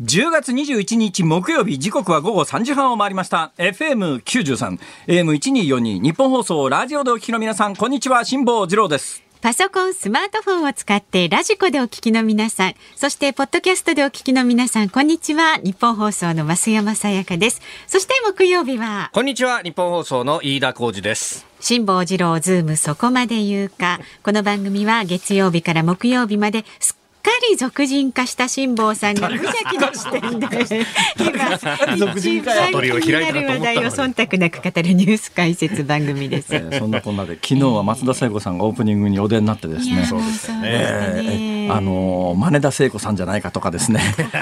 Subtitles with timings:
[0.00, 15.56] 10月21日木曜日時刻は午後3時半を回りました FM93 AM1242 ニッポン放送ラジオでお聞きの皆さんこんにちは辛坊治郎ですパソコン、スマートフォンを使ってラジコでお聞きの皆さん、そしてポッドキャストでお聞きの皆さん、こんにちは。
[15.56, 17.62] ニッポン放送の増山さやかです。
[17.86, 19.08] そして木曜日は。
[19.14, 19.62] こんにちは。
[19.62, 21.46] ニッポン放送の飯田浩司です。
[21.58, 24.00] 辛坊治郎ズームそこまで言うか。
[24.22, 36.78] この番組は月曜日から木曜日まですっかり俗人化した辛坊さんが無邪気な視点で今一番気になる話題を忖度なく語るニュース解説番組です。
[36.78, 40.04] そんなこんなで昨日は松田聖子さんがオープニングにお出になってですね。
[40.06, 41.68] そうですね。
[41.70, 44.00] あの真田聖子さんじゃないかとかです ね。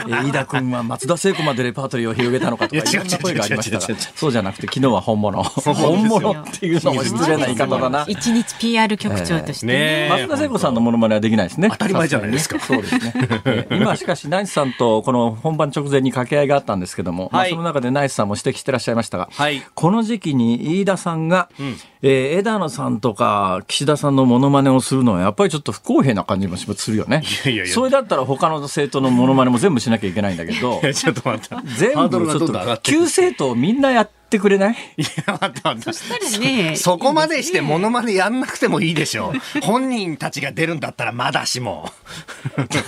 [0.09, 5.42] 飯田君は松田聖子までレパートリーを広げたのかとかいろんな声がありましたが、そうじゃなくて昨日は本物。
[5.42, 8.05] 本物っていうのも失礼な言い方だな。
[8.09, 10.09] 一日 PR 局長として。
[10.11, 11.69] 松田聖子さんのモノマネはできないですね。
[11.70, 12.59] 当たり前じゃないですか。
[12.69, 13.67] そうですね。
[13.71, 19.31] 今しかしナイスさんとこの本番直前に掛け合いがあったんですけども、まあその中でナイスさんも指摘してらっしゃいましたが、
[19.75, 21.48] この時期に飯田さんが、
[22.03, 27.23] え枝野さんとか岸田さんのモノマネをするのはやっぱりちょっと不公平な感じもするよね。
[27.45, 31.62] いやいやそれだったら他の政党のモノマネも全部しなきゃいけないんだけど、 ちょっと待った。
[31.64, 34.77] 全部ちょっと旧政党みんなやってくれない？
[34.97, 35.93] いや、待った待った。
[35.93, 36.77] そしたらね。
[36.77, 39.61] そこまでしてモノマネやんなくてもいいでしょう。
[39.61, 41.91] 本人たちが出るんだったらまだしも。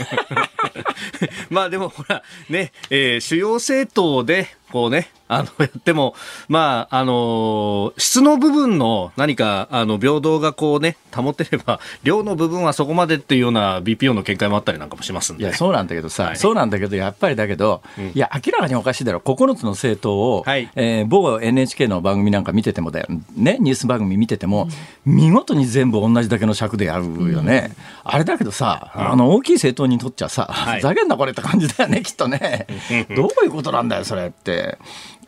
[1.49, 6.15] まあでもほら、ね、えー、主要政党で、こうね、あの、 やっても、
[6.49, 15.45] まあ、あの、質の部分の何か、あの、平等がこうね、保てれば、 量の部分はそこまでっていうような BPO の見解もあったりなんかもしますんで。
[15.45, 19.21] いや、そうなんだけどさ、はい、そうなんだけど、やっぱりだけど、うん、いや、明らかにおかしいだろ。
[19.21, 24.69] 9つの政党を、はい、えー、某 NHK の番組なんか見ててもだよ、ね、ニュース番組見てても、
[25.07, 27.73] うん、見事に全部同じだけの尺でやるよね。
[28.05, 32.67] うん、あれだけどさ、あの、大きい政党にとっちゃさ、はい、ふざけんなこれって感じだよね、きっとね。
[33.15, 34.60] どういうことなんだよ、それって。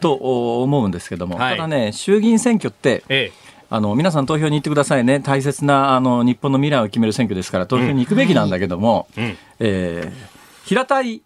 [0.01, 3.53] と思うんですけども、はい、ただね、衆議院選挙って、ええ。
[3.75, 11.23] あの皆さん投票に行ってくださいね、大切なあの日本の未来を決める選挙ですから、投票に行くべきなんだけども、うん、えー、平たい、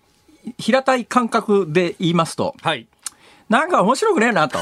[0.56, 2.87] 平たい感覚で言いますと、はい、
[3.49, 4.61] なんか面白くねえなと。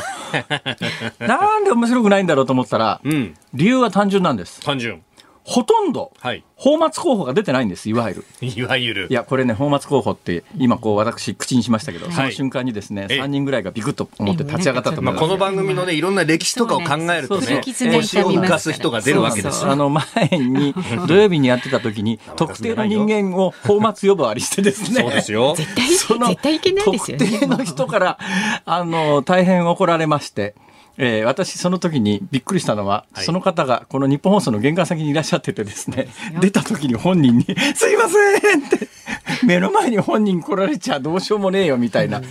[1.20, 4.62] なんで面白くないんだろうと思ったら、うん、理由は単純なんです。
[4.62, 5.02] 単純。
[5.44, 8.24] ほとんど、はい、泡沫候補が出てないんです、いわゆる。
[8.40, 9.06] いわゆる。
[9.10, 15.14] いや、これね、泡沫候補って、今、こう、私、口にしましたけど、はい、その瞬間にですね、3人ぐらいがビクッと思って立ち上がったと思います。
[15.14, 20.02] まあ、この番組のね、いろんな歴史とかを考えるとね、星を浮かす人が出るわけですあの、前
[20.38, 20.74] に、
[21.06, 25.54] 土曜日にやってた時に、特定の人間を泡沫呼ばわりしてですね、そうですよ。
[25.54, 27.26] 絶対、絶対いけないですよね。
[27.26, 28.18] 特定の人から、
[28.64, 30.54] あの、大変怒られまして、
[30.96, 36.08] えー、私その時にびっくりしたのは、はい、その方がこの日本放送の玄関先にいらっしゃっててですね
[36.40, 37.44] 出た時に本人に
[37.74, 38.88] 「すいません!」って
[39.44, 42.22] 目の前に本人来られちゃどうしようもねえよみたいな。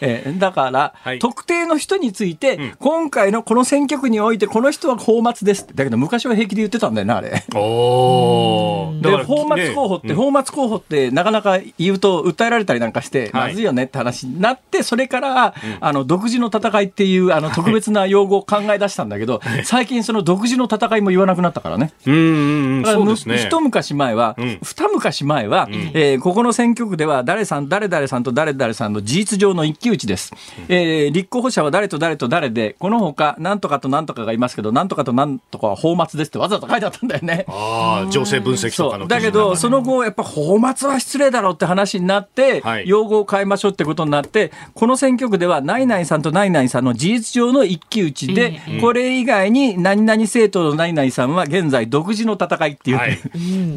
[0.00, 7.44] えー、だから、はい、特定の人について、うん、今回のこの選挙区においてこの人は泡沫ですだけど昔は平気で言ってたんだよなあれ。
[7.54, 21.92] おで泡沫候補って、泡沫候補ってなかなか言うと訴えられたりなんかして、まずいよねって話になってそれから、あの独自の戦いっていうあの特別な用語を考え出したんだけど、最近その独自の戦いも言わなくなったからね。
[22.06, 23.38] うんそうですね。
[23.38, 30.32] 一昔前は、うん、二昔前は、うん、えー、ここの選挙区では誰さん誰々さんと誰々さんの事実上の一騎打ちです。
[30.68, 37.44] えー、立候補者は誰と誰と誰で、このほか、なんとかとなんとかがいますけど、なんとかとなんとかは泡沫ですってわざと書いてあったんだよね。
[37.48, 53.18] ああ、情勢分析とかの、だけど、その後、やっぱ泡沫は失礼だろうって話になって、はい、用語を変えましょうってことになって、この選挙区では、ナイナイさんとナイナイさんの事実上の一騎打ちで、うん、これ以外に、何々政党のナイナイさんは現在、独自の戦いっていう、はい、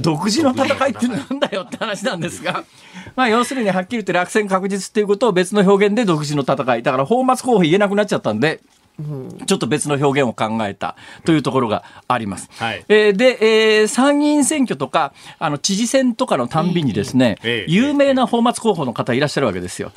[0.02, 2.64] 独自の戦いってなんだよって話なんですが。
[3.16, 6.84] まあ、要するにはっきり言って落選確実っていうことを別の表現で独自の戦い。
[6.84, 8.62] だから泡沫候補言えなくなっちゃったんで、
[9.46, 10.96] ちょっと別の表現を考えた
[11.26, 12.50] というところがあります。
[12.54, 19.92] はい、えー、で、えー、参議院選挙とか、あの知事選とかのたんびにですね、えー、有名な泡沫候補の方いらっしゃるわけですよ。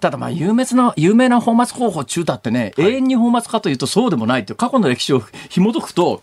[0.00, 6.22] ただまあ有名な、有名な泡沫候補中だってね、はい、永遠に泡沫かというとそうでもないという過去の歴史を紐解くと、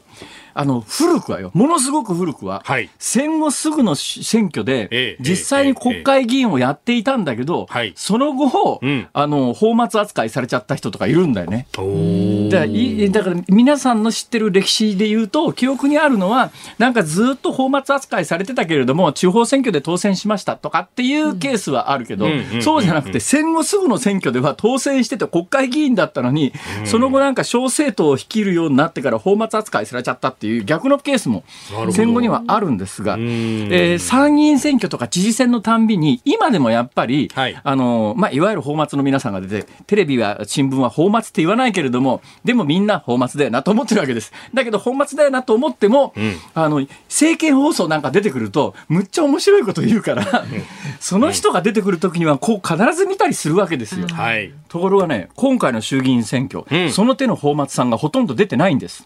[0.57, 11.67] あの、古くはよ、ものすごく古くは、はい、戦後すぐの選挙で、実際に国会議員をやっていたんだけど、その後、うん、あの、泡沫扱いされちゃった人とかいるんだよね。
[11.73, 22.27] だからだから皆さんの知ってる歴史で言うと、記憶にあるのは、なんかずっと泡沫扱いされてたけれども、地方選挙で当選しましたとかっていうケースはあるけど、
[22.61, 26.53] そうじゃなくて、戦後すぐの選挙では当選してて国会議員だったのに、
[26.85, 31.43] その後なんか小政党を率いるようになってから泡沫扱いされちゃったってっていう逆のケースも
[31.91, 44.31] 戦後にはあるんですが、えー、参議院選挙とか知事選のたんびに今でもやっぱり、はい、あのまあ、いわゆる泡沫の皆さんが出てテレビは新聞は泡沫って言わないけれどもでもみんな泡沫だよなと思ってるわけです。
[44.53, 50.45] だけど泡沫だよなと思っても、うん、あの政見放送なんか出てくるとむっちゃ面白いこと言うから
[50.99, 59.05] その人が出てくる時にはこう必ず見たりするわけですよ、はい、ところがね今回の衆議院選挙、うん、その手の泡沫さんがほとんど出てないんです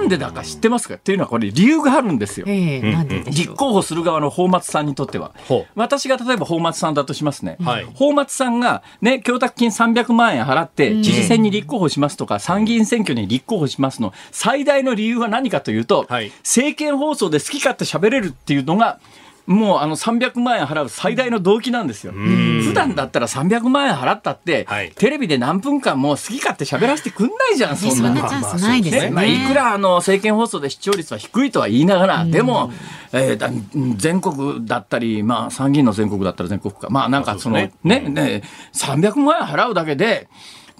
[0.00, 0.94] なんでだか知ってますか？
[0.94, 5.32] っていうのはこれ理由があるんですよ、えー、立候補する側の泡沫さんにとっては。
[5.74, 19.00] 私が例えば泡沫さんだとしますね、はい、泡沫さんがね供託金300万円払って知事選に立候補しますとか参議院選挙に立候補しますの最大の理由は何かというと、はい、政見放送で好き勝手喋れるっていうのが
[19.46, 22.12] もうあの300万円払う最大の動機なんですよ。
[22.12, 27.94] 普段だったら300万円払ったって、はい、テレビで何分間も好き勝手喋らせてくんないじゃん、そんな。
[27.94, 29.10] そんなチャンスないですね。
[29.10, 32.72] まあ、いくらあの政見放送で視聴率は低いとは言いながら、でも、
[33.12, 38.42] えー、全国だったり、まあ参議院の全国だったら全国か、まあなんかそのね、ね、ね、
[38.74, 40.28] 300万円払うだけで、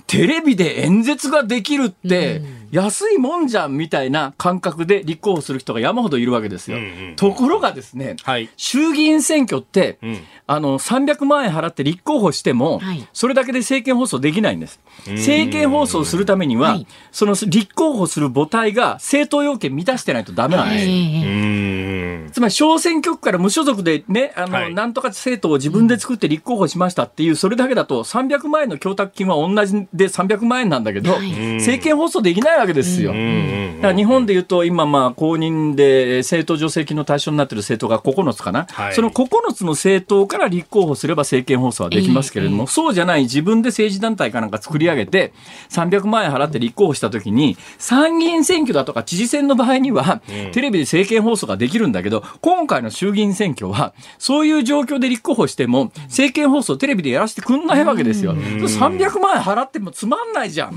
[0.06, 6.78] テレビで演説ができるって、安いもんじゃんみたいな感覚で立候補する人が山ほどいるわけですよ。
[7.16, 14.80] ところがですね、はい、衆議院選挙って、うん、あの300万円払って立候補しても、はい、それだけで政見放送できないんです。
[15.06, 22.32] 政見放送するためには、はい、その立候補する母体が政党要件満たしてないとダメなんです。
[22.32, 33.12] つまり小選挙区から無所属でね、あの、なんとか政党を自分で作って立候補しましたっていう、それだけだと300万円の供託金は同じで300万円なんだけど、政見放送できないわけですよ。
[33.12, 45.32] だから日本でいうと、今、まあ、公認で政党助成金の対象になっている政党が9つかな、はい、その9つの政党から立候補すれば政見放送はできますけれども、そうじゃない、自分で政治団体かなんか作り上げて、
[45.70, 50.20] 300万円払って立候補したときに、参議院選挙だとか知事選の場合には、
[50.52, 58.34] テレビで政見放送ができるんだけど、今回の衆議院選挙は、そういう状況で立候補しても、政見放送テレビでやらせてくんないわけですよ。
[58.34, 60.74] 300万円払ってもつまんないじゃん。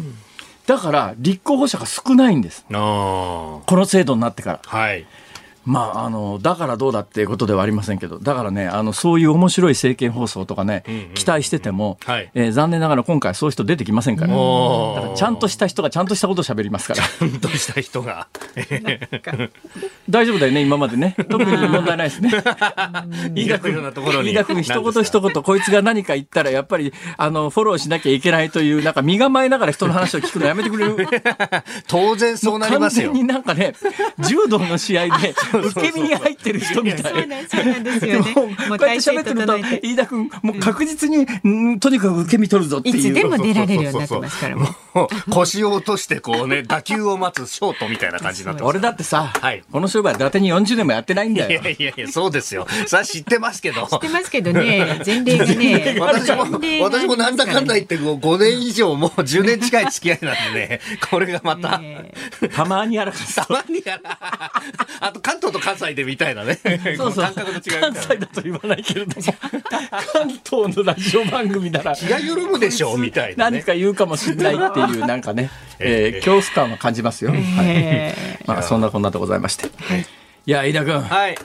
[0.65, 2.65] だから立候補者が少ないんです。
[2.69, 4.59] この制度になってから。
[4.65, 5.05] はい。
[5.65, 17.03] まあ、あのだからどうだっていうことではありませんけど、だからね、あのそういう面白い政見放送とかね、うんうん、期待してても、はい、えー、残念ながら今回、そういう人出てきませんから、だからちゃんとした人がちゃんとしたことを喋りますから。
[17.03, 18.27] ちゃんとした人が。
[20.09, 22.29] 大丈夫だよね、今までね、特に問題ないですね。
[23.33, 31.07] 飯田君、飯田君、一言一言、こいつが何か言ったら、やっぱりあのフォローしなきゃいけないという、なんか身構えながら人の話を聞くのやめてくれる。
[31.87, 33.07] 当然そうなりますよ。
[33.07, 33.73] 完全になんかね、
[34.19, 37.37] 柔道の試合で、受け身に入ってる人みたいな。
[37.47, 38.33] そうなんですよね。
[38.33, 42.97] もうこうやって喋ってると、飯田君、もう確実に、うん、とにかく受け身取るぞっていう。
[42.97, 45.31] いつでも出られるようになってますからもう。
[45.31, 51.49] 腰を落としてこうね、打球を待つショートみたいな感じになって俺だってさ、はい、この商売伊達に40年もやってないんだよ。
[51.49, 52.67] いやいやいや、そうですよ。
[52.87, 53.87] さあ知ってますけど。
[53.87, 55.97] 知ってますけどね、前例がね。
[55.99, 56.45] 私も、
[56.83, 60.79] 私もなんだかんだ言って5年以上、もう10年近い付き合いなんでね、
[61.09, 61.81] これがまた。
[62.53, 63.35] たまにやらかす。
[63.35, 64.17] たまにやら。
[64.99, 66.59] あと関東と関西でみたいなね。
[66.97, 67.23] そうそう。
[67.25, 69.33] 感覚の違い関西だと言わないけれども、
[70.11, 71.95] 関東のラジオ番組なら。
[71.95, 75.49] 気が緩むでしょうみたいな、何か言うかもしれないっていう、なんかね、
[75.79, 77.31] えー、恐怖感は感じますよ。
[77.31, 78.13] はい。
[78.47, 79.69] まあ、そんなこんなでございまして。
[79.83, 80.01] はい。
[80.01, 81.01] いや、飯田君。
[81.01, 81.37] はい。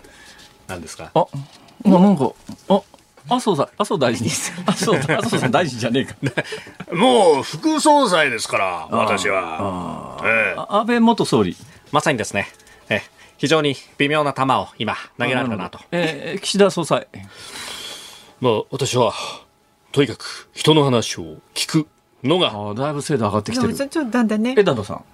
[0.67, 1.11] 何ですか？
[1.15, 1.27] あ、
[1.85, 2.31] なんか、
[2.69, 2.81] あ、
[3.31, 4.53] 麻生さん、麻生大臣です。
[4.67, 6.95] 麻生麻生さん大臣じゃねえか。
[6.95, 10.19] もう副総裁ですから、私は。
[10.25, 11.57] ええ、安倍元総理。
[11.93, 12.49] まさにですね。
[13.39, 15.79] え非常に微妙な球を今投げられたなと。
[15.93, 17.07] えー、岸田総裁。
[18.41, 19.13] まあ私は
[19.93, 21.87] とにかく人の話を聞く
[22.23, 22.53] のが。
[22.53, 23.75] あだいぶ精度上がってきてる。
[23.75, 24.55] ちょっとだんだんね。
[24.59, 25.05] 枝野さん。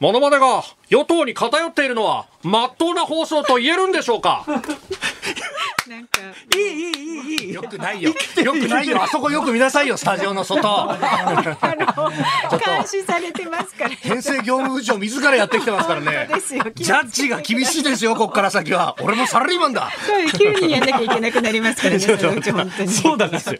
[0.00, 0.62] モノマネが
[0.94, 4.44] 与党に偏っているのはまっとうな放送と言えるんでしょうか？
[5.86, 6.20] なんか
[6.56, 7.52] いいいいいいいい。
[7.52, 8.10] よくないよ。
[8.42, 9.02] よくないよ。
[9.02, 10.66] あそこよく見なさいよスタジオの外。
[10.66, 11.38] あの
[12.58, 13.90] 監視されてますから。
[13.90, 16.28] 編成業務部長自らやってきてますからね。
[16.74, 18.96] ジャッジが厳しいですよここから先は。
[19.02, 19.90] 俺もサラリーマンだ。
[20.38, 21.98] 急にやんなきゃいけなくなりますからね
[22.88, 23.58] そうなんですよ。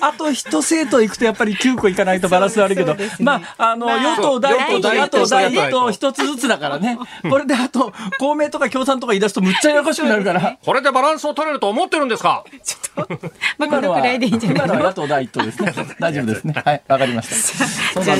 [0.00, 6.98] あと一生徒行くとやっぱり9個いかないとバランス悪いけど、ね、まああの、まあ、与党第一党野党第一党一つずつだからね
[7.28, 12.44] これであと公明とか共産とか言い出すとむっちゃややこしくなるからこれでバランスを取れると思ってるんですか？
[12.62, 13.18] ちょっと
[13.58, 15.72] まあこのくらいでいいんじゃない今のは野党第一党ですね。
[15.98, 16.54] 大丈夫ですね。
[16.64, 18.02] はい、わかりました。
[18.02, 18.14] じゃ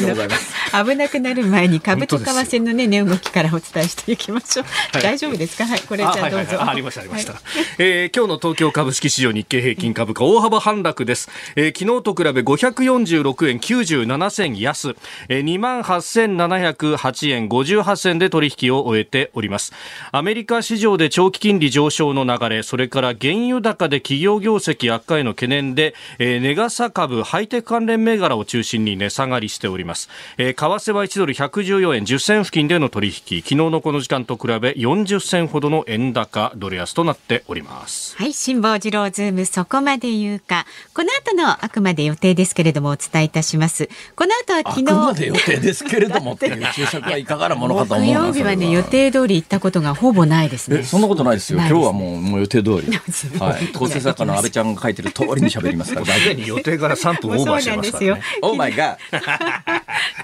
[0.73, 4.66] あ危なくなる前に株と為替のね値動きからお伝えしていきましょう。
[4.93, 5.66] はい、大丈夫ですか？
[5.66, 6.62] はい、これじゃあどうぞ。
[6.69, 7.35] ありましたありました。
[7.35, 7.43] はい、
[7.78, 11.31] えー、今日の東京株式市場日経平均株価大幅反落です。
[11.57, 14.97] えー、昨日と比べ546円97銭安、
[15.28, 19.73] えー、2万8708円58銭で取引を終えております。
[20.13, 30.09] アメリカ市場で長期金利上昇の流れ、それから原油高で企業業績悪化への懸念で、えー、値がさ株ハイテク関連銘柄を中心に値下がりしております。
[30.39, 38.17] えー、為替は1ドル114円10銭付近での取引、昨日のこの時間と比べ40銭ほどの円高ドル安となっております。
[38.17, 40.67] はい、辛坊治郎ズームそこまで言うか。
[40.95, 43.89] この後のあくまで予定ですけれどもお伝えいたします。
[44.15, 44.93] この後は昨日。
[44.93, 50.83] あくまで予定ですけれどもっていう注釈はいかがなものかと思う木曜日はね予定通り行ったことがほぼないですね。
[50.83, 51.59] そんなことないですよ。
[51.59, 52.93] 今日はもうもう予定通り。
[53.39, 53.69] はい。
[53.69, 56.07] 構成作家の安倍ちゃんが書いてる通りに喋りますから。
[56.15, 56.41] 大丈夫。
[56.47, 58.23] 予定から3分オーバーしてますからね。
[58.43, 58.99] オーマイガ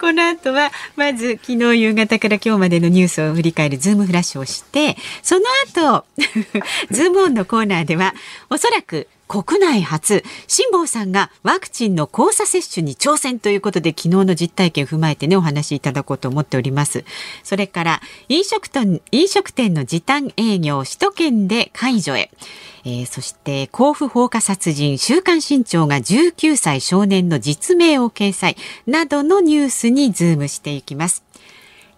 [0.00, 6.04] この後はまず昨日夕方から今日までのニュースを振り返るズームフラッシュをしてその後
[6.90, 8.14] ズームオンのコーナーでは
[8.48, 17.04] おそらく国内初、辛坊さんがワクチンの交差接種に挑戦ということで、昨日の実体験を踏まえてね、お話しいただこうと思っております。
[17.44, 22.32] それから、飲食店、飲食店の時短営業、首都圏で解除へ。
[22.84, 28.56] えー、そして甲府放火殺人週刊新潮が19歳少年の実名を掲載
[28.86, 31.22] などのニュースにズームしていきます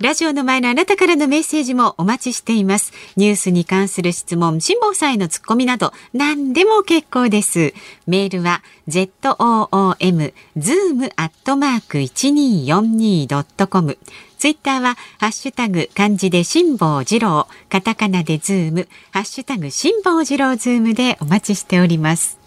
[0.03, 2.93] ラジオの前のあなたからのメッセージもお待ちしています。
[3.15, 7.73] ニュースに関する質問、辛坊さんへのツッコミなど何でも結構です。
[8.09, 13.97] メールは zoom zoom アットマーク 1242.com
[14.39, 22.42] ツイッターはハッシュタグ漢字で辛坊治郎、カタカナでズーム、ハッシュタグ辛坊治郎ズームでお待ちしております。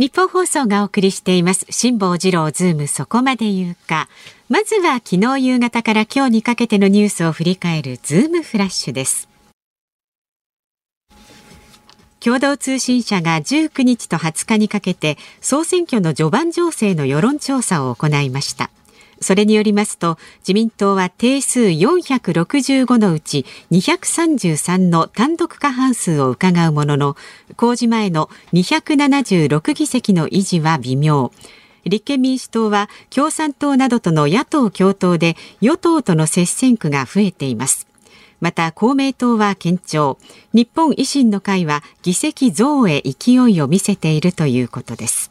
[0.00, 1.66] ニッポン放送がお送りしています。
[1.68, 4.08] 辛坊治郎ズームそこまで言うか。
[4.48, 9.28] まずは昨日夕方から今日にかけてのニュースを振り返るズームフラッシュです。
[12.18, 18.70] 共同通信社が19日と20日にかけて総選挙の序盤情勢の世論調査を行いました。
[19.20, 27.16] それによりますと自民党は定数465のうち233の単独過半数を伺うものの
[27.56, 31.32] 公示前の276議席の維持は微妙。
[31.84, 37.86] 立憲民主党は共産党などとの野党共闘で与党との接戦区が増えています。
[38.40, 40.18] また公明党は堅調。
[40.52, 45.30] 日本維新の会は議席増へ勢いを見せているということです。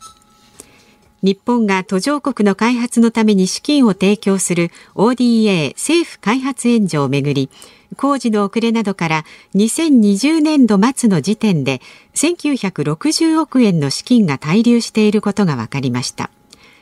[1.21, 7.49] 日本が途上国の開発のために資金を提供する ODA 政府開発援助をめぐり
[7.97, 11.81] 工事の遅れなどから2020年度末の時点で
[12.13, 16.29] 1960億円の資金が滞留していることが分かりました。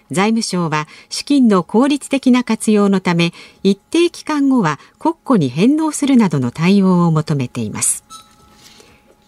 [0.10, 8.06] 財務省は資金の効率的な活用のため一定期間後は国庫に返納するなどの対応を求めています。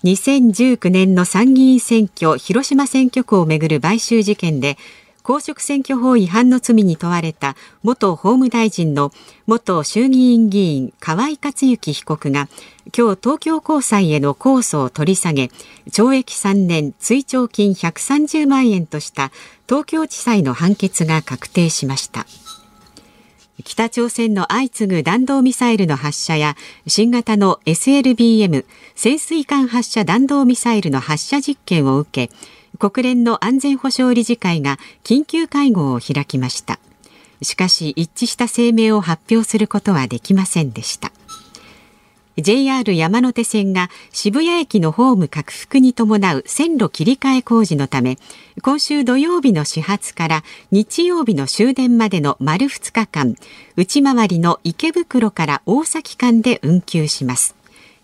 [0.03, 4.77] 2019年の参議院選挙広島選挙区をめぐる買収事件で
[5.23, 9.11] 公職選挙法違反の罪に問われた元法務大臣の
[9.45, 12.47] 元衆議院議員河井克行被告が
[12.97, 15.51] 今日東京高裁への控訴を取り下げ
[15.89, 19.31] 懲役3年追徴金130万円とした
[19.67, 22.25] 東京地裁の判決が確定しました。
[23.63, 26.55] 北朝鮮の相次ぐ弾道ミサイルの発射や
[26.87, 32.33] 新型の SLBM 潜水艦発射弾道ミサイルの発射実験を受け
[32.77, 36.79] 国連の安全保障理事会が緊急会合を開きました。
[37.41, 41.11] しかし一致した声明を発表することはできませんでした。
[42.41, 48.17] JR 山手線が渋谷駅のホーム拡幅に伴う線路切り替え工事のため
[48.61, 53.35] 今週土曜日の始発から日曜日の終電までの丸2日間
[53.75, 57.55] 内回りの池袋から大崎間で運休します。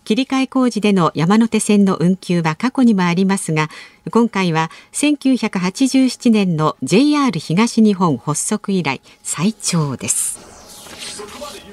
[0.04, 3.68] 切り替え工事での山手線の運休は過去にもありますが
[4.12, 11.65] 今回は1987年の JR 東日本発足以来最長です。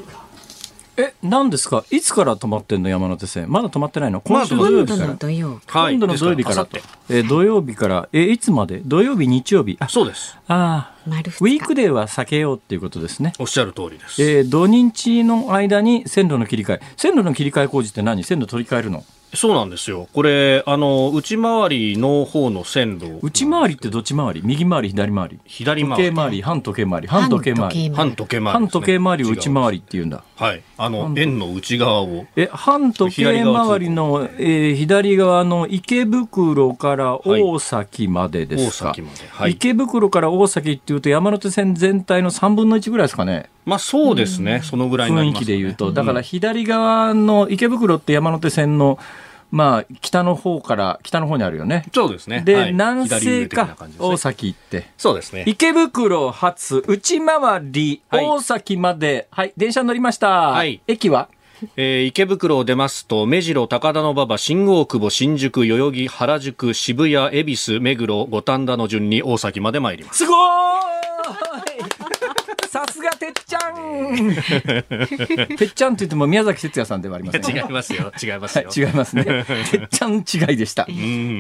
[0.96, 1.84] え、何ですか？
[1.90, 2.90] いつから止まってんの？
[2.90, 3.52] 山手線。
[3.52, 4.22] まだ止まってないの？
[4.22, 5.18] 今週土曜日から。
[5.90, 6.68] 今度の土曜日から。
[7.10, 8.82] え土曜日から、え、いつまで？
[8.86, 9.76] 土曜日、日曜日。
[9.80, 10.38] あ、そうです。
[10.48, 11.04] ああ。
[11.08, 13.34] ウィークデーは避けようっていうことですね。
[13.40, 14.22] おっしゃる通りです。
[14.22, 16.82] えー、土日の間に線路の切り替え。
[16.96, 18.24] 線路の切り替え工事って何？
[18.24, 19.04] 線路取り替えるの？
[19.36, 20.08] そうなんですよ。
[20.14, 23.20] これ、あの、内回りの方の線路。
[23.22, 24.42] 内回りってどっち回り？
[24.44, 25.40] 右回り、左回り？
[25.46, 25.96] 左回り。
[25.96, 27.90] 時計回り、半時計回り、半時計回り。
[27.90, 30.24] 半時計回り、半時計回りを内回りって言うんだ。
[30.36, 30.62] はい。
[30.78, 32.26] あの、円の内側を。
[32.36, 38.90] え、半時計回りの、えー、左側の池袋から大崎までですか？
[38.90, 39.28] はい、大崎まで。
[39.30, 39.52] はい。
[39.52, 43.50] 池袋から大崎っていうと山手線全体の3分の1ぐらいですかね？
[43.66, 44.62] まあそうですね。
[44.64, 45.92] そのぐらい、ね、雰囲気で言うと。
[45.94, 49.00] だから左側の池袋って山手線の
[49.56, 51.86] まあ、北の方から、北の方にあるよね。
[51.94, 52.42] そうですね。
[52.44, 54.88] で、はい、南西か、ね、大崎行って。
[54.98, 55.44] そうですね。
[55.46, 60.50] 池袋発、内回り、大崎まで、はい、はい、電車乗りました。
[60.50, 60.82] はい。
[60.88, 61.30] 駅は？
[61.78, 70.38] えー、池袋を出ますと目白高田馬場新大久保新宿代々木原宿渋谷恵比寿目黒五反田の順に大崎まで参りますすごー
[71.73, 71.73] い
[72.86, 74.36] さすがてっちゃん。
[75.58, 78.12] てっちゃんって言っても宮崎哲也さんではありません、違いますよ。
[78.22, 79.24] 違いますよ、はい、違いますね。
[79.72, 80.86] てっちゃん違いでした。
[80.86, 80.92] て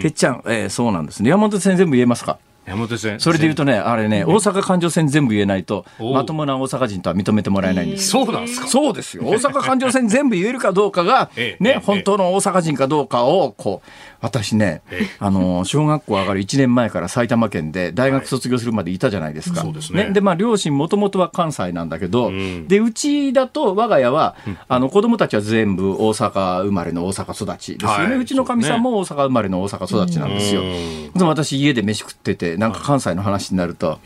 [0.08, 1.30] っちゃん、えー、そうなんですね。
[1.30, 2.38] 山手線全部言えますか？
[2.66, 3.20] 山手線。
[3.20, 8.08] それで言うとね、あれね、大阪環状線全部言えないと、まともな大阪人とは認めてもらえないんです。
[8.08, 8.68] そうなんですか？
[8.70, 9.24] そうですよ。
[9.26, 13.90] 大阪環状線全部言えるかどうかが、 ね、本当の大阪人かどうかを、こう、
[14.24, 14.82] 私ね、
[15.20, 19.62] あの、小学校上がる1年前から埼玉県で大学卒業するまでいたじゃないですか。
[19.92, 20.14] ね。
[20.14, 22.32] で、まあ、両親もともとは関西なんだけど、
[22.70, 24.38] で、うちだと我が家は、
[24.70, 28.16] あの、子供たちは全部大阪生まれの大阪育ちですよね。
[28.16, 30.62] うちのかみさんも大阪生まれの大阪育ちなんですよ。
[30.62, 34.00] でも私家で飯食ってて、なんか関西の話になると、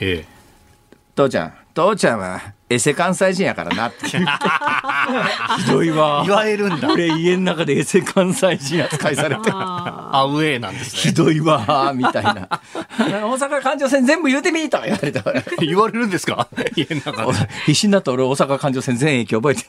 [1.16, 4.08] 父ちゃん、父ちゃんはエセ関西人やからなって。
[5.66, 6.24] ひどいわ。
[6.26, 6.92] 言われるんだ。
[6.92, 9.52] 俺家の中でエセ関西人扱いされて。
[9.52, 11.00] アウェーなんですね。
[11.12, 12.48] ひどいわみたいな。
[13.00, 15.24] 大阪環状線全部言うてみと言われた
[15.62, 16.48] 言われるんですか？
[16.76, 17.50] 家の中で。
[17.66, 19.68] 必死になった俺大阪環状線全駅覚えてる。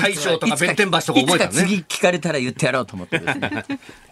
[0.00, 1.52] 大将とか弁天橋とか覚えたね。
[1.52, 3.64] 次聞かれたら言ってやろうと思ってですね、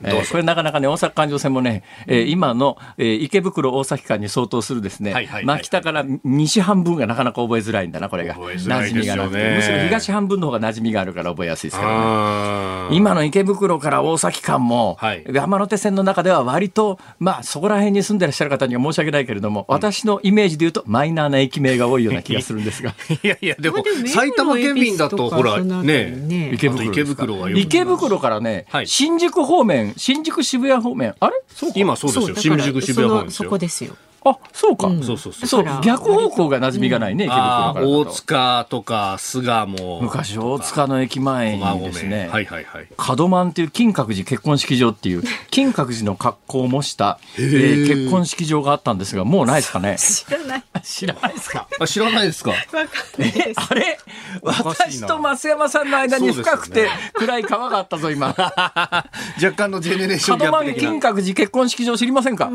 [0.02, 8.34] えー、これなかなかね大阪環状線もね、えー、今の、えー、池袋大崎間に相当するですね、はいはいはいはい、まあ北から西半分がなかなか覚えづらいんだなこれが。
[8.34, 9.54] 馴染みがなくて。
[9.56, 11.90] むしろ東半分の方が馴染みがあるから覚えやすいですけど。
[11.90, 22.94] ね今の池袋から大崎間も、はい、山手線の中では割とまあそこら辺に住んでらっしゃる方には申し訳ないけれども、うん、私のイメージでいうとマイナーな駅名が多いような気がするんですが。
[23.22, 31.34] いやいやでも埼玉県民だとほらね池袋池袋は池袋からね、はい、新宿方面新宿渋谷方面あれ？
[31.74, 32.56] 今そうですよ。
[32.56, 33.44] 新宿渋谷方面ですよ。
[33.44, 33.96] そこですよ
[34.30, 34.88] あ、そうか。
[35.04, 35.64] そうそうそう。
[35.82, 37.40] 逆方向が馴染みがないね、池袋
[37.74, 40.00] から大塚とか巣鴨。
[40.02, 42.88] 昔、大塚の駅前にですね、はいはいはい。
[43.16, 49.96] 門満っていう金閣寺結婚式場っていう、 金閣寺の格好を模した、えー、結婚式場があったんですが、もうないですかね？
[50.00, 50.62] 知らない。
[50.82, 51.66] 知らないですか？
[51.80, 52.52] あ知らないですか？
[52.52, 53.98] あれ？
[54.42, 58.28] 私と増山さんの間に深くて暗い川があったぞ、今。
[58.28, 60.90] 若干のジェネレーションギャップ的な。
[60.90, 62.50] 門満金閣寺結婚式場知りませんか、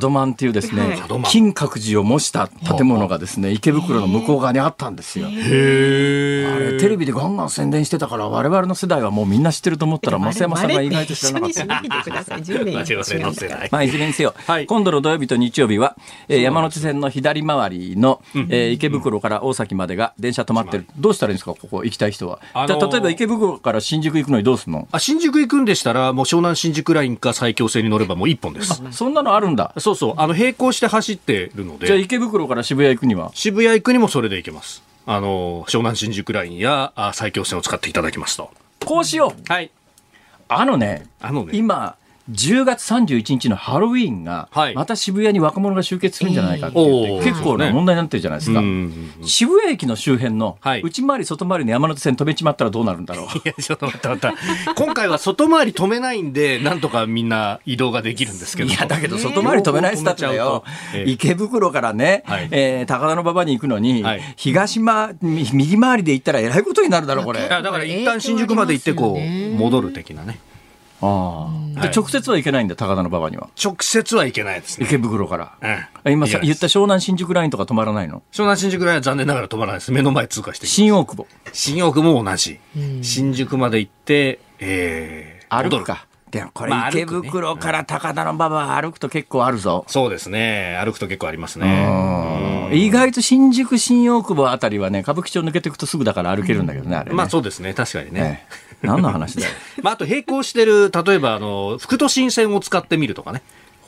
[0.00, 5.28] 門満っていうですね、金閣寺を模した建物がですね、池袋の向こう側にあったんですよ。
[5.30, 11.66] へあれ、テレビでガンガン宣伝してたから、我々の世代はもうみんな知ってると思ったら、増山さんが意外と知らなかった。
[13.70, 15.96] まあ、いずれにせよ、はい、今度の土曜日と日曜日は、
[16.28, 20.86] えー、山手線の左回りの、えー、池袋から大崎までが電車止まってる。
[20.98, 22.38] どうしたらいいんですか、ここ行きたい人は。
[22.52, 24.88] あのー、例えば池袋から新宿行くのにどうするの？
[24.92, 28.82] あ新宿行くんでしたら、もう湘南新宿ラインか埼京線に乗ればもう一本です。
[28.90, 29.69] そんなのあるんだ。
[29.78, 31.86] そうそう、あの並行して走ってるので。
[31.86, 33.30] じゃあ池袋から渋谷行くには？
[33.34, 34.82] 渋谷行くにもそれで行けます。
[35.06, 38.50] あの、湘南新宿ラインやあ埼京線を使っていただきますと。
[38.84, 39.52] こうしよう。
[39.52, 39.70] はい。
[40.48, 41.96] あのね、あのね今、
[42.30, 48.62] 10月31日のハロウィーンが、また渋谷に若者が集結するんじゃないかってって結構な問題になってるじゃないですか。
[49.22, 53.26] 渋谷駅の周辺の、内回り外回りの山手線止めちまったらどうなるんだろう。
[53.38, 54.36] いや、ちょっと待って待って。
[54.76, 58.70] 今回は外回り止めないんで、なんとかみんな移動ができるんですけど。
[58.70, 60.64] いや、だけど外回り止めないっつったらよ、
[61.06, 64.04] 池袋からね、え高田馬場に行くのに、
[64.36, 67.48] 東間、右回りで行ったらえらいことになるだろう、これ。
[67.48, 70.38] だから一旦新宿まで行ってこう、戻る的なね。
[71.02, 73.48] ああ、で直接は行けないんだ高田馬場には。
[73.62, 74.86] 直接は行けないですね。
[74.86, 78.22] 池袋から、うん、今さ言った湘南新宿ラインとか止まらないの？
[78.32, 79.92] 湘南新宿ラインは残念ながら止まらないです。
[79.92, 81.26] 目の前通過して新大久保。
[81.52, 82.60] 新大久保も同じ、
[83.02, 86.06] 新宿まで行ってえー、歩くか。
[86.30, 90.78] でもこれ池袋から高田馬場歩くと結構あるぞ、そうですね。
[90.84, 92.70] 歩くと結構ありますね。
[92.72, 97.74] 意外と新宿新大久保あたりはね歌舞伎町抜けていくとすぐだから歩けるんだけどね、あれ、ね、まあそうですね。
[97.74, 99.52] 確かにね、ええ何の話だよ。
[99.82, 103.42] まあ、あと並行してる、例えば、あの、副都心線を使ってみるとかね。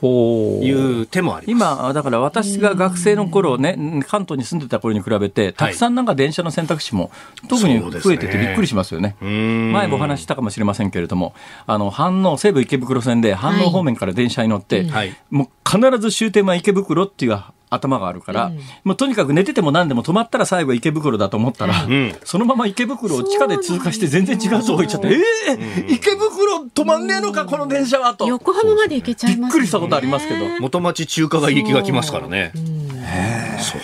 [0.05, 3.76] いう手もあり今、だから私が学生の頃ね、
[4.09, 7.12] 関東に住んでた頃に比べて、たくさんなんか電車の選択肢も
[7.48, 9.14] 特に増えててびっくりしますよね。
[9.20, 9.28] ね
[9.72, 11.35] 前もお話したかもしれませんけれども、
[11.68, 17.38] あの、反応、西武池袋線で反応方面から電車に乗って、はい、もう必ず終点は池袋っていう
[17.74, 28.14] 頭があるから、うん、もうとにかく寝てても何でも止まったら最後池袋だと思ったら、うん、そのまま池袋を地下で通過して全然違うとこ行っちゃって、ええー、池袋止まんねえのかこの電車は？
[28.14, 30.42] と横浜まで行けちゃいます、ね、びっくりしたことありますけど。
[30.61, 32.52] 元町中華街行きが来ますからね。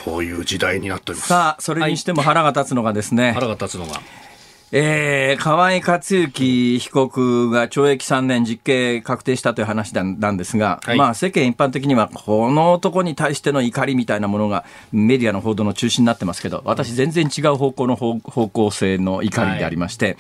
[0.04, 1.28] そういう時代になっております。
[1.28, 4.00] さあそれにしても腹が立つのがですね、はい、腹が立つのが
[4.70, 20.16] えー、河合克行被告が懲役3年実刑確定したという話なんですが、はい、まあ世間一般的にはこの男に対しての怒りみたいなものがメディアの報道の中心になってますけど、私全然違う方向の方向性の怒りでありまして、はい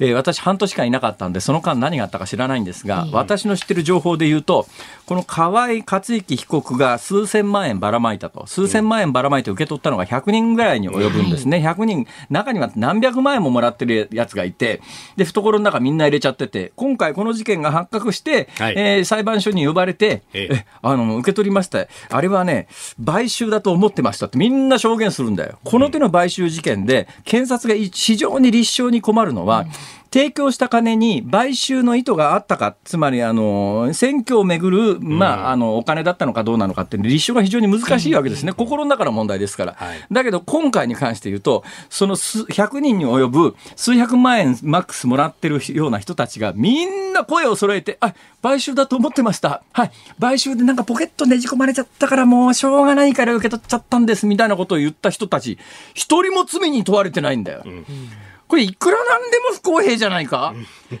[0.00, 4.66] えー、私半年間いなかったんで、その間何があったか知らないんですが、私の知ってる情報で言うと、
[5.06, 11.58] この河合克行被告が数千万円ばらまいたと、数千万円ばらまいて受け取ったのが100人ぐらいに及ぶんですね。
[11.58, 14.80] 100人、中には何百万円ももらってるやつがいて、
[15.16, 21.86] で、懐の中みんな入れちゃってて、今回この事件が発覚して、はい、えー、裁判所に呼ばれて、えあの、受け取りました。
[22.08, 22.68] あれはね、
[23.04, 25.58] 買収だと思ってましたってみんな証言するんだよ。
[25.62, 39.74] この手の買収事件で、検察が非常に立証に困るのは、うん提供した金に買収の意図があったか、つまりあの選挙をめぐる、まあ、あのお金だったのかどうなのかっていう立証が非常に難しいわけですね、心の中の問題ですから。
[39.74, 49.62] はい、だけど今回に関して言うと、その100人に及ぶ数百万円マックスもらってるような人たちがみんな声を揃えて、あ買収だと思ってました。
[49.72, 49.90] はい。
[50.18, 55.58] 買収でなんかポケットねじ込まれちゃったからもうしょうがないから受け取っちゃったんですみたいなことを言った人たち、
[55.94, 57.62] 一人も罪に問われてないんだよ。
[57.64, 57.84] うん
[58.50, 60.52] これいくらなんでも不公平じゃないか？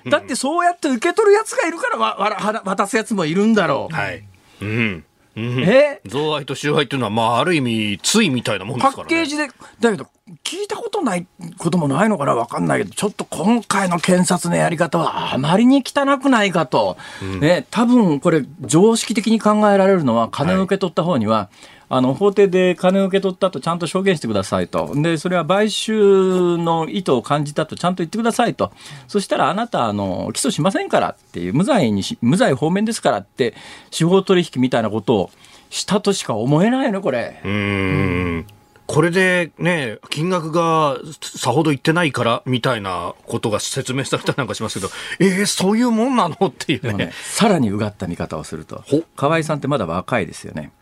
[0.08, 3.94] だってそうやって受け取るやつがいるからわわ渡すやつもいるんだろう。
[3.94, 4.24] はい。
[4.62, 5.04] うん。
[5.36, 6.00] うん、え？
[6.06, 10.06] 贈賄と収賄っていうのは、まあ、ある意味、ついみたいなもんですから、ね、パッケージで、だけど、
[10.42, 24.92] 聞いたことないこともないのかな、わかんないけど、ちょっと今回の検察のやり方はあまりに汚くないかと、うん、ね、多分これ、常識的に考えられるのは、金を受け取った方には、はいあの法廷で金を受け取ったとちゃんと証言してくださいと。
[24.94, 28.70] でそれは買収の意図を感じたとちゃんと言ってくださいと。
[29.08, 33.54] そしたらあなたあの起訴しませんからっていう無罪に無罪方面ですからって
[33.90, 35.30] 司法取引みたいなことを
[35.68, 37.40] したとしか思えないのこれ。
[37.44, 38.46] うん。
[38.90, 46.48] これでね、金額がさほどいってないからみたいなことが説明されたりなんかしますけど、えー、そういうもんなの？
[46.48, 48.82] っていうね、ね、さらにうがった見方をすると、
[49.14, 50.72] 河合さんってまだ若いですよね。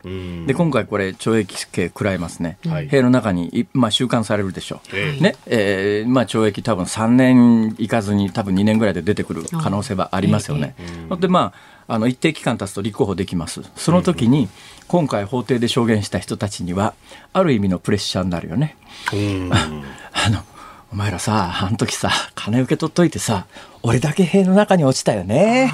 [0.46, 2.56] で、今回これ、懲役刑食らいますね。
[2.66, 4.96] はい、塀の中に、まあ、収監されるでしょう。
[4.96, 10.74] えー、ね、えー、まあ、懲役多分3年いかずに、多分2年ぐらいで出てくる可能性はありますよね。
[11.20, 11.52] で、ま
[11.86, 13.62] あ、あの一定期間経つと立候補できます。
[13.76, 14.48] その時に、
[14.88, 16.94] 今回法廷で証言した人たちには、
[17.32, 18.76] ある意味のプレッシャーになるよね。
[20.12, 20.40] あの
[20.90, 23.46] お前らさ、あの時さ、金受け取っといてさ、
[23.82, 25.70] 俺だけ塀の中に落ちたよね。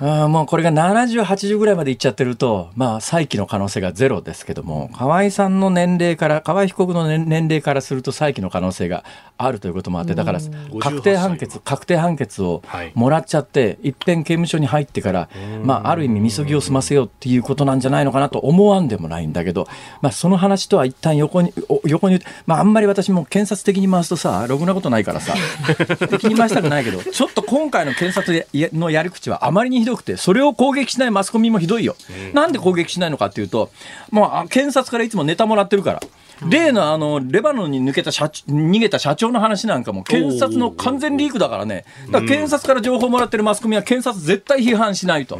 [0.00, 9.04] あもうこれが70、80ぐらいまでいっちゃってると、まあ、再起の可能性がゼロですけども、河合さんの年齢から、河合被告の年齢からすると再起の可能性が
[9.38, 10.40] あるということもあって、だから
[10.80, 12.62] 確定判決、確定判決を
[12.94, 15.28] もらっちゃって、い、っぺん刑務所に入ってから、
[15.62, 19.68] まあ、ある意味、みそぎを済ませようっていうことなんじゃないのかなと思わんでもないんだけど、
[20.00, 21.52] まあ、その話とは一旦横に、
[21.84, 25.34] 横に、まあ、あんまり私も検察的に回すとさ、ろくなことないからさ、
[26.10, 31.94] 敵に回したくないけど、ちょっと今回の検察のやり口はあまりにひどくて、それを攻撃しないマスコミもひどいよ。
[32.28, 33.70] うん、なんで攻撃しないのかっていうと、
[34.10, 36.00] もう検察からいつもネタもらってるから。
[36.48, 45.38] 例のあのレバノンに抜けた社逃げた社長の話なんかも検察の完全リークだからね、だから検察から情報もらってるマスコミは検察絶対批判しないと。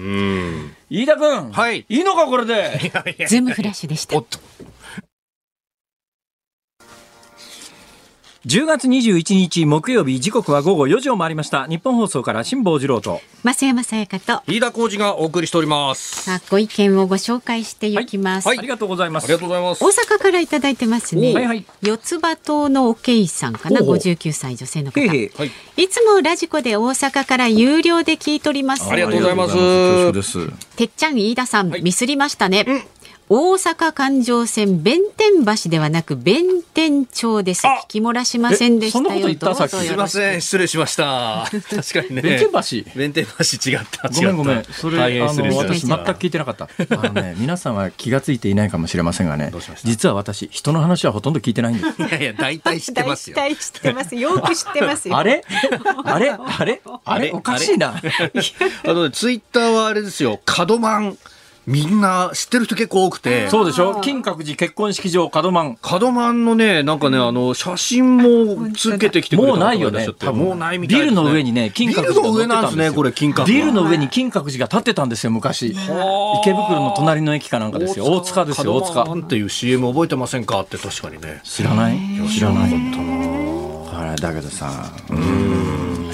[0.90, 2.78] 飯田君、はい、いいのか、これで。
[3.26, 4.22] ズームフラッシュでした。
[8.46, 11.66] 10月21日木曜日時刻は午後4時を回りました。
[11.66, 13.22] 日本放送から辛坊治郎と。
[13.42, 14.42] 増山さやかと。
[14.46, 16.24] 飯田浩二がお送りしております。
[16.24, 19.24] さあご意見をご紹介していきます、はいはい、ありがとうございます。
[19.24, 19.82] ありがとうございます。
[19.82, 25.00] 大阪からいただいてますね、はいはい、四つ葉島のおけいさんかな？59歳女性の方。
[25.00, 25.50] へへ、はい、
[25.82, 28.90] いつもラジコで大阪から有料で聞いております。
[28.90, 29.48] ありがとうございま
[30.22, 32.82] すてっちゃん飯田さん、ミスりましたね、うん
[33.30, 37.66] 大阪環状線弁天橋ではなく弁天町です。
[37.66, 39.04] 聞き漏らしませんでしたよ。
[39.04, 39.70] そんなこと言ったさっき。
[39.86, 41.46] すみません、失礼しました。
[41.50, 42.22] 確かにね。
[42.22, 42.90] 弁天橋。
[42.94, 44.10] 弁天橋違った。
[44.10, 44.64] ごめんごめん。
[44.64, 46.68] それ、あの、私全く聞いてなかった。
[46.90, 49.50] あのね、 皆さんは気がついていないかもしれませんがね。
[49.84, 52.02] 実は私、人の話はほとんど聞いてないんです。
[52.02, 53.36] いやいや、大体知ってますよ。
[53.36, 54.16] 大体知ってます。
[54.16, 55.16] よく知ってますよ。
[55.16, 55.42] あれ？
[56.04, 56.30] あれ？
[56.30, 56.82] あれ？
[57.06, 57.30] あれ？
[57.32, 57.94] おかしいな。
[58.86, 61.16] あの、ツイッターはあれですよ、角マン。
[61.66, 63.48] みんな知ってる人結構多くて。
[63.48, 64.00] そうでしょ？
[64.02, 65.78] 金閣寺結婚式場門万。
[65.82, 70.06] 門万のね、なんかね、あの、写真もつけてきてもうないよね。
[70.32, 75.68] もうないみたいビルの上にね、金閣寺ビルの上なんですね、これ、金閣ビルの上に金閣寺が建ってたんですよ、昔。
[75.68, 78.06] 池袋の隣の駅かなんかですよ。
[78.06, 79.04] 大塚ですよ、大塚。
[79.04, 81.40] なんていう CM 覚えてませんかって確かにね。
[81.44, 81.98] 知らない？
[82.28, 82.74] 知らない。
[84.20, 84.70] だけどさ、
[85.10, 86.10] うん。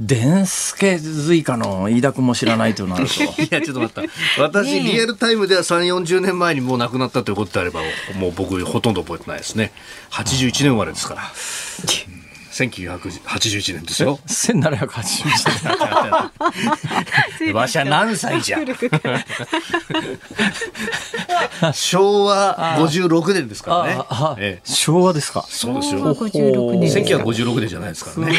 [0.00, 3.22] 伝助随下の飯田君も知らないとなると。
[3.42, 4.04] いや、ちょっと待っ
[4.36, 4.42] た。
[4.42, 7.80] 私、リアルタイムでは3、40年前にもう亡くなったということであれば、
[8.18, 9.72] もう僕ほとんど覚えてないですね。
[10.10, 11.32] 81年生まれですから。
[12.70, 14.18] 1981年ですよ。
[14.26, 16.30] 1781
[17.40, 17.54] 年。
[17.54, 18.58] わしゃ何歳じゃ。
[21.72, 24.02] 昭和56年ですからね。
[24.38, 25.44] ええ、昭和ですか？
[25.48, 26.14] そうですよ。
[26.14, 28.32] 1956年じゃないですからね。
[28.32, 28.36] い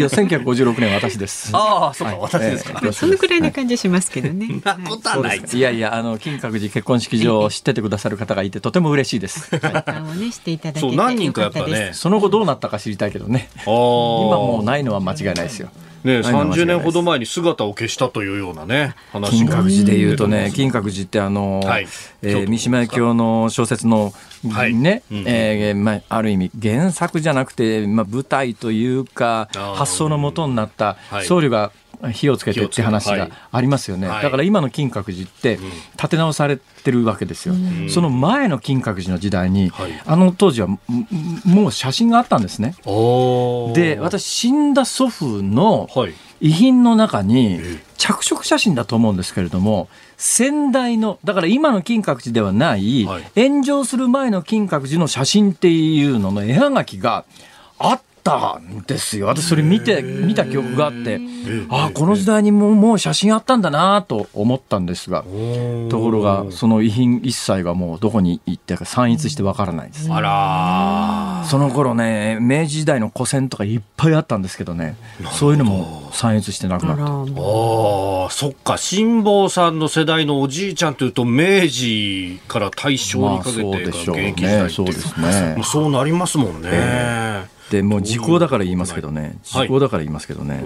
[0.00, 1.50] や、1956年私です。
[1.52, 2.92] ああ、そうか、私ですか。
[2.92, 4.48] そのくらいな感じしますけどね。
[4.64, 5.42] なことはない。
[5.52, 9.50] いやいや、あの、金閣寺結婚式場を知っててくださる方がいて、とても嬉しいです。
[10.80, 11.90] そう、何人かやっぱね。
[11.92, 13.48] その後どうなったか知りたいけどね。
[13.64, 15.70] 今もうないのは間違いないですよ。
[16.04, 21.88] ね、30年ほど前に姿を消したというようなね話金閣寺でいうとね金閣寺ってあの、はい、
[22.22, 24.12] えー、三島由紀夫の小説の、
[24.50, 31.72] はい、ね、うん、えー、まあ、ある意味原作じゃなくて、まあ、舞台というか発想のもとになった僧侶が
[32.12, 35.58] 火をつけてって話がありますよね、はい、だから今の金閣寺って
[35.96, 40.68] 建て直されてるわけですよ、うん、その前の金閣寺の時代に、はい、あの当時は
[41.44, 42.74] もう写真があったんですね。
[43.74, 45.88] で私死んだ祖父の
[46.40, 47.60] 遺品の中に
[47.96, 57.24] 着色写真だと思うんですけれども先代のだから今の金閣寺ではない、はい、炎上する前の金閣寺の写真っていうのの絵はがきが
[57.78, 59.26] あっったんですよ。
[59.26, 61.20] 私それ見て、見た記憶があって、
[61.70, 65.22] ああ、この時代にももう写真あったんだなと思ったんですが、
[65.88, 70.12] ところが、その遺品一切がもうどこに行ってか散逸してわからないです。
[70.12, 74.96] あらその頃ね、明治時代の古銭とかいっぱいあったんですけどね、
[75.32, 77.02] そういうのも散逸してなくなった。
[77.04, 85.56] ああ、そっか、辛坊さんの世代のおじいちゃんというと、明治から大正にかけてが現役時代って、そうですね。
[85.64, 86.68] そうなりますもんね。
[86.72, 90.62] えーでもう時効だから言いますけどね、時効だから言いますけどね、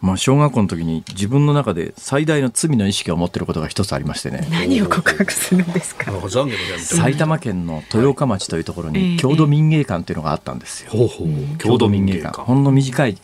[0.00, 4.46] まあ小学校の時に自分の中で最大の罪の意識を持っていることが一つありましてね。
[4.52, 6.10] 何を告白するんですか？
[6.96, 10.90] 埼玉県の豊岡町というところに郷土民芸館というのがあったんですよ。
[11.58, 12.40] 郷土民芸館。
[12.42, 13.16] ほんの短い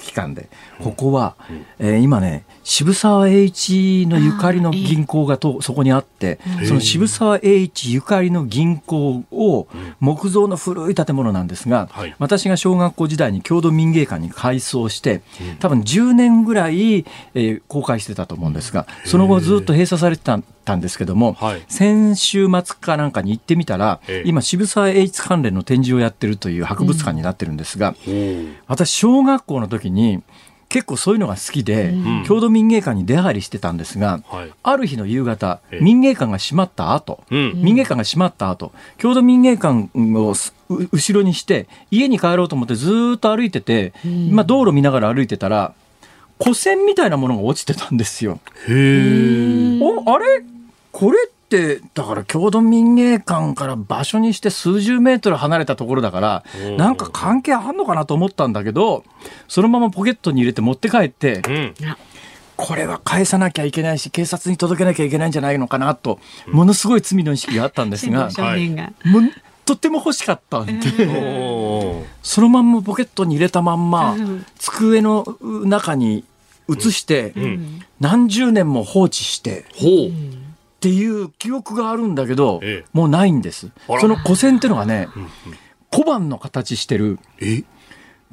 [0.00, 0.48] 期間で、
[0.82, 1.36] ここは、
[1.78, 9.68] えー、今ね、渋沢栄一のゆかりの銀行がとそこにあって、その渋沢栄一ゆかりの銀行を
[10.00, 11.88] 木造の古い建物なんですが、
[12.18, 15.22] 私が小学校時代に郷土民芸館に改装して、
[15.58, 20.40] 多分10年ぐらい、えー、公開してたと思うんですが、その後ずっと閉鎖されてた
[20.70, 30.22] たんですけども、はい、先週末かなんかに行ってみたら、ええ、今渋沢栄一関連の展示をやってるという博物館になってるんですが、うん、私小学校の時に
[30.70, 40.34] 結構そういうのが好きで、うん、郷土民芸館に出入りしてたんですが、はい、ある日の夕方、民芸館が閉まった後、うん、民芸館が閉まった後、郷土民芸館を
[40.92, 45.74] 後ろにして、家に帰ろうと思ってずっと歩いてて、うん、まあ道路見ながら歩いてたら、
[46.40, 48.38] 古銭みたいなものが落ちてたんですよ。
[48.68, 50.42] へおあれ？
[50.92, 51.18] これ？
[51.26, 51.39] って
[51.94, 56.44] だから郷土民芸館から場所にして数十メートル離れたところだから
[56.76, 59.04] なんか関係あんのかなと思ったんだけど
[59.48, 61.74] そのままポケットに入れて持って帰って、うん、
[62.56, 68.30] これは返さなきゃいけないし警察に届けなきゃいけないんじゃないのかなとものすごい罪の意識があったんですが。
[69.66, 70.72] とっても欲しかったんで、
[72.22, 74.16] そのまんまポケットに入れたまんま、
[74.58, 76.24] 机の中に
[76.68, 77.32] 移して、
[78.00, 79.64] 何十年も放置して、
[80.80, 82.62] っていう記憶があるんだけど、
[82.94, 83.68] もうないんです。
[84.00, 85.08] その古銭っていうのがね、
[85.90, 87.18] 小判の形してる。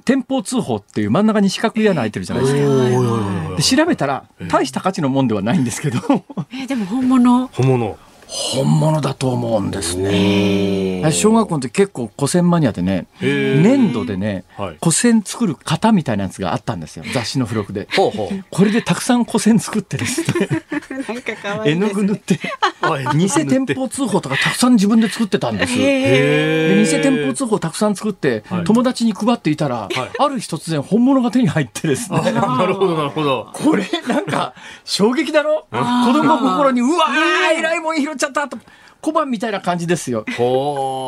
[0.06, 3.56] 天保通報っていう真ん中に四角い穴開いてるじゃないですか。
[3.58, 6.00] で調べたら大した価値のもんではないんですけど。
[6.54, 7.48] えでも本物？
[7.48, 7.98] 本物。
[8.28, 11.10] 本物だと思うんですね。
[11.12, 17.06] 小学校の時結構古銭マニアでね、粘土でね、はい、古銭作る型みたいなやつがあったんですよ。
[17.13, 17.88] 雑誌の付録で。
[17.96, 20.48] ほうほうこれでたくさん古銭作って ですね。
[21.66, 22.40] 絵の具塗って、
[23.16, 25.78] 偽店舗通報とかたくさん自分で作ってたんです。
[25.78, 32.22] で偽店舗通報たくさん作って、はい、友達に配っていたら、はい、ある日突然本物が手に入ってですね。
[32.34, 33.50] なるほどなるほど。
[33.54, 35.66] これなんか衝撃だろ？
[35.72, 35.78] 子
[36.13, 38.58] 供心にうわー偉いもん拾っちゃったと。
[39.01, 40.25] 小判みたいな感じですよ。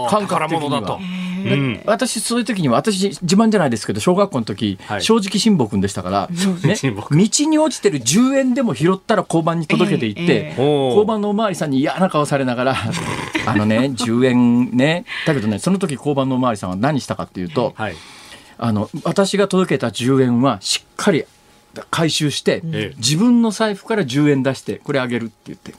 [0.10, 1.00] 感覚的には。
[1.40, 6.30] うん、私そういう時には私自慢じゃないですけど小学校の時、はい、正直親睦君でしたから、
[6.64, 12.76] ね、道に落ちてる10円でも拾ったら交番に届けていって、えーえー、交番のお巡りさんに嫌な顔されながら
[13.48, 15.06] あのね10円ね。
[15.26, 17.96] だけどねその時交番のお巡りさんは何したかっていうと、はい、
[18.58, 21.24] あの私が届けた10円はしっかり
[21.90, 22.62] 回収して、
[22.98, 25.74] 自分の財布から10円出してこれあげるって言って。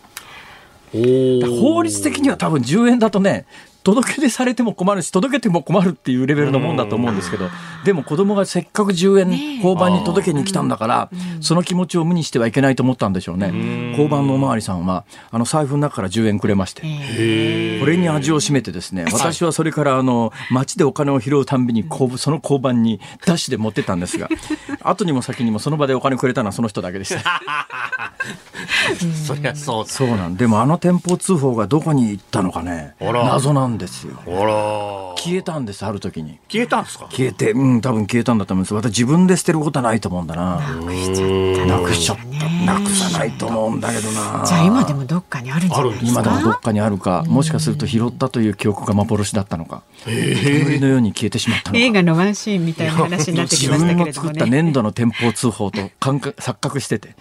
[0.92, 3.44] 法律的には多分10円だとね
[3.82, 7.48] 届け出されても困るし届けても困るっていうレベルのもんだと思うんですけど
[7.84, 13.90] でも子供がせっかく10円交番に届けに来たんだからその気持ちを無にしてはいけないと思ったんでしょうね。
[13.90, 16.82] 交番のおまわりさんはあの財布の中から10円くれまして
[17.80, 21.84] これに味を占めてですね私はそれからあの街でお金を拾うたんびに
[22.16, 24.28] その交番にダッシュで持ってたんですが
[24.82, 27.42] 後にも先にもその場でお金くれたのはその人だけでした。
[29.26, 30.36] そりゃそうそうなん。
[30.36, 34.14] でもあの店舗通報がどこに行ったのかね謎なんですよ。
[35.18, 36.38] 消えたんですある時に。
[36.48, 37.09] 消えたんですか？
[37.11, 38.74] 消えてうん多分消えたんだと思うんです。
[38.74, 40.61] 私自分で捨てることはないと思うんだな。
[40.76, 41.28] なくしちゃっ
[41.59, 42.24] たなくしちゃった。
[42.61, 44.44] なくさないと思うんだけどな。
[44.46, 46.20] じゃあ今でもどっかにあるんじゃないですか？
[46.20, 47.24] 今でもどっかにあるか。
[47.26, 49.83] もしかすると拾ったという記憶が幻だったのか。
[50.04, 51.85] 煙のように消えてしまったのか。
[51.85, 57.14] 映画のワンシーンみたいな話になってきましたけれども、ね、自分の作った粘土の店舗通報と感覚錯覚してて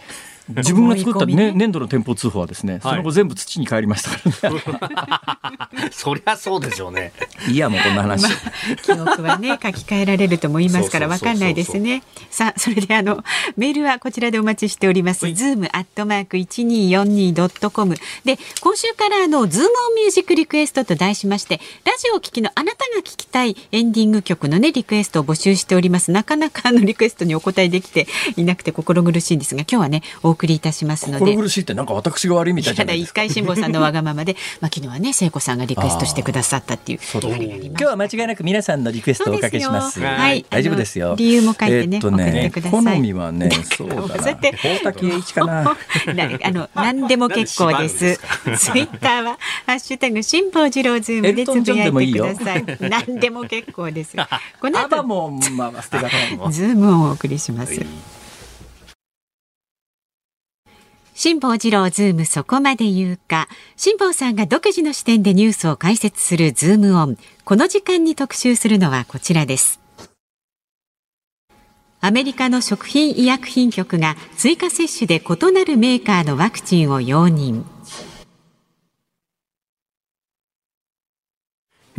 [0.57, 5.89] 自分が作った、ね、粘土の店舗通報はですね、その後全部土に帰りましたからね。
[5.91, 7.13] そりゃそうでしょうね。
[7.47, 8.23] いやもうこんな話。
[8.23, 12.03] まあ、記憶はね書き換えられるとも言いますからわかんないですね。
[12.29, 13.23] さあそれであの
[13.57, 15.31] メールはこちらでお待ちしております。
[15.33, 26.12] ズームアットマーク一二四二ドットコムで今週からあのズームオンミュージックリクエストと題しましてラジオお聞きのあなたが聞きたいエンディング曲のねリクエストを募集しております。
[26.12, 31.36] なかなかあのリクエストにお答えできていなくて心苦しいんですが今日はねお送りいたしますので。
[31.36, 36.99] 苦しいってなんか私が悪いみたいじゃない一回辛坊さんのわがままで まあ昨日はね聖子さんがリクエストしてくださったっていう。
[37.12, 39.99] 今日は間違いなく皆さんのリクエストをおかけします。
[39.99, 40.45] はい。
[40.49, 41.15] 大丈夫ですよ。
[41.17, 44.04] 理由も書いてね,、えー、とね好みはねそうだな。
[44.63, 45.78] 大滝詠一かな。
[46.43, 48.17] あの何でも結構です。
[48.58, 52.65] ツイッターはハッシュタグ辛坊治郎ズームでつぶやいてください。
[52.80, 54.15] 何でも結構です。
[54.62, 57.80] この後もまあ捨て方もズームをお送りします、
[61.21, 63.49] 辛坊治郎ズームそこまで言うか。
[63.75, 67.17] 辛坊さんが独自の視点でニュースを解説するズームオン。
[67.43, 69.82] この時間に特集するのはこちらです。
[71.99, 77.63] アメリカの食品医薬品局が追加接種で異なるメーカーのワクチンを容認。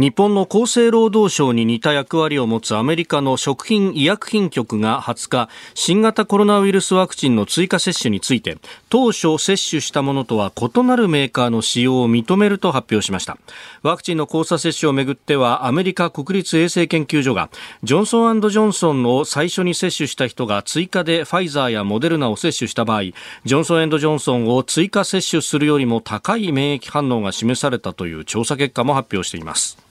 [0.01, 8.57] 日本の厚生労働省に似た役割を持つアメリカの食品医薬品局が20日新型コロナウイルスワクチンの追加接種について
[8.89, 13.37] 当初接種したものとは異なるメーカーの使用を認めると発表しました。
[13.83, 17.51] ワクチンの交差接種をめぐってはアメリカ国立衛生研究所が
[17.83, 29.90] ジョンソンジョンソンを最初に接種した人が追加でファイザーやモデルナを接種した場合ジョンソンジョンソンを追加接種するよりも高い免疫反応が示されたという調査結果も発表しています。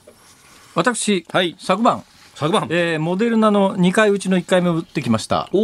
[0.74, 2.04] 私、はい、昨晩
[2.34, 5.50] 昨晩、えー、モデルナの2回うちの1回目打ってきました。
[5.52, 5.58] お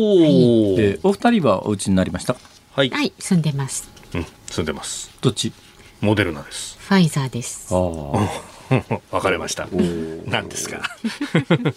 [0.75, 2.37] お、えー、お二人はお家になりました？
[2.75, 3.89] はい、はい、住んでます。
[4.15, 5.11] うん住んでます。
[5.23, 5.53] どっち？
[6.03, 6.77] モデルナです。
[6.81, 7.75] ファイザーです。
[7.75, 9.69] ああ分 かれました。
[10.27, 10.77] 何ですか？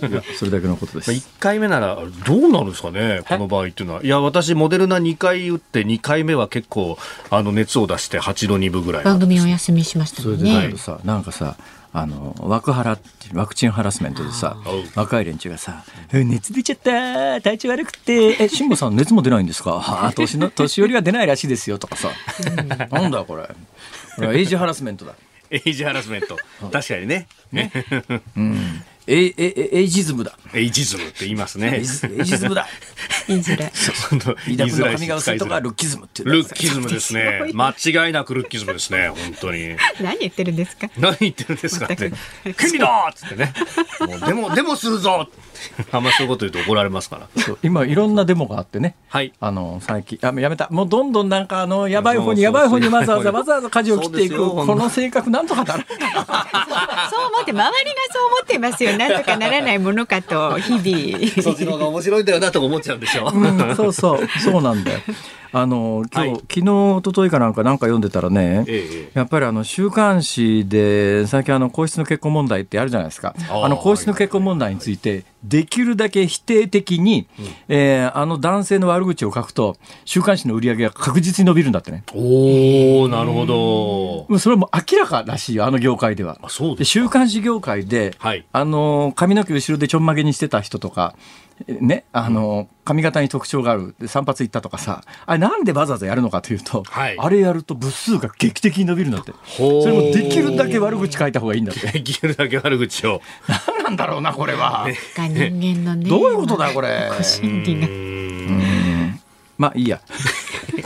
[0.10, 1.14] いや、それだけのことです。
[1.14, 3.22] 一回目ならどうなるんですかね？
[3.30, 6.98] この場合っていうのは、いや、私モデルナ二回打って二回目は結構
[7.30, 9.04] あの熱を出して八度二分ぐらい。
[9.06, 10.36] 番組お休みしましたね。
[10.36, 11.56] それでさ、なんかさ。
[11.92, 13.00] あの枠ハラ
[13.34, 14.58] ワクチンハラスメントでさ
[14.96, 19.82] 若い連中がさ「熱出ちゃった体調悪くてえ慎吾さん熱も出ないんですか？
[20.06, 22.10] あ年の年寄りは出ないらしいですよ」とかさ、
[22.48, 23.50] うん、なんだこれ。
[24.16, 25.14] これエイジハラスメントだ。
[25.50, 26.38] エイジハラスメント。
[26.72, 27.28] 確かにね。
[27.52, 27.72] ね、
[28.38, 30.38] うんエイエイジズムだ。
[30.54, 31.78] エイジズムって言いますね。
[31.78, 31.86] エイ
[32.26, 32.68] ジズムだ。
[33.28, 33.72] 言いづらい。
[33.74, 37.50] 飯田君の髪が薄いとかルッキズムってルッキズムですね。
[37.56, 37.70] 間
[38.06, 39.10] 違いなくルッキズムですね。
[39.10, 39.76] 本当に。
[40.00, 40.90] 何言ってるんですか？
[40.98, 42.12] 何言ってるんですかって。
[42.54, 43.52] 権利だっつってね。
[44.08, 45.28] もうでもでもするぞ。
[45.92, 47.28] あんまそういうこと言うと怒られますから。
[47.64, 48.96] 今いろんなデモがあってね。
[49.10, 49.34] はい。
[49.40, 50.68] あの最近あやめた。
[50.70, 55.86] もうどんどんなんかあのやばい方にやばい方にわざわざわざわざ舵を切っていくこの性格なんとかだろう。
[55.90, 56.00] そう
[57.28, 57.64] 思って周りが
[58.14, 58.98] そう思ってますよ。
[59.00, 61.42] なんとかならないものかと日々。
[61.42, 63.32] そっちの方が面白いんだよなと思っちゃうんでしょ。
[63.34, 65.00] うん、そうそうそうなんだよ。
[65.52, 82.04] あの今日、はい、昨日一昨日かなんかなんか読んでたらね、ええ、やっぱりあの週刊誌で最近あの皇室の結婚問題ってあるじゃないですかあの皇室の結婚問題についてできるだけ否定的に、うん、えー、あの男性の悪口を書くと週刊誌の売り上げが確実に伸びるんだってね。
[82.14, 84.40] おおなるほど。
[84.40, 86.40] それも明らからしいよあの業界では。
[86.50, 91.16] そうで週刊誌業界で、はい、あの髪の毛後ろでちょんまげにしてた人とか
[91.68, 99.34] ね、あの、髪型に特徴がある、散髪行ったとかさ、あれなんでわざわざやるのかというと、はい、あれやると部数が劇的に伸びるんだって。
[99.58, 101.88] それもできるだけ悪口書いた方がいいんだって。
[101.92, 103.22] できるだけ悪口を。
[103.48, 104.88] 何なんだろうな、これは。
[105.16, 106.10] 人間のね。
[106.10, 107.12] どういうことだ、これ。
[107.22, 107.88] 心理が。
[109.60, 110.02] まあいいや。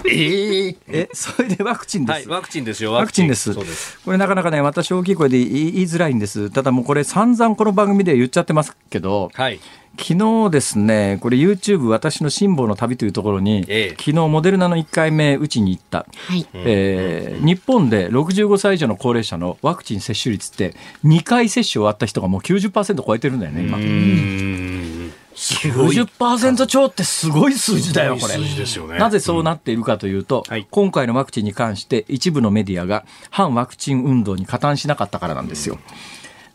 [0.05, 2.15] えー、え、それでワクチンです。
[2.15, 2.91] はい、ワクチンですよ。
[2.91, 3.53] ワクチンです。
[4.03, 6.49] これなかなかね、私大きい声で言いづらいんです。
[6.49, 9.59] ただもうこれ散々この番組で言っちゃってますけど、はい、
[9.99, 10.15] 昨
[10.45, 23.77] 日ですね、これ YouTube 私の辛抱の旅というところに、ええ、昨日モデルナの1回目打ちに行った、はい、えー、日本で65歳以上の高齢者のワクチン接種率って2回接種終わった人がもう90%超えてるんだよね、今。
[25.35, 28.37] 90%超ってすごい数字だよ、これ。
[28.37, 35.75] ね、なぜそうなっているかというと、うんはい、今回のワクチンに関して一部のメディアが反ワクチン運動に加担しなかったからなんですよ。
[35.75, 35.81] うん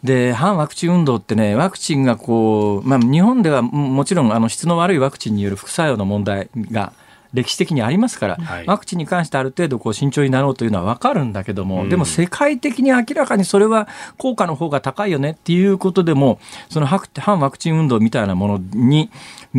[0.03, 6.93] で反ワクチン運動ってね、ワクチンがこう、まあ、日本ではもちろんあの質の悪いワクチンによる副作用の問題が
[7.35, 19.11] 歴史的にありますから、はい、ワクチンに関してある程度こう慎重になろうというのは分かるんだけども、うん、でも世界的に明らかにそれは効果の方が高いよねっていうことでも、その反ワクチン運動みたいなものに、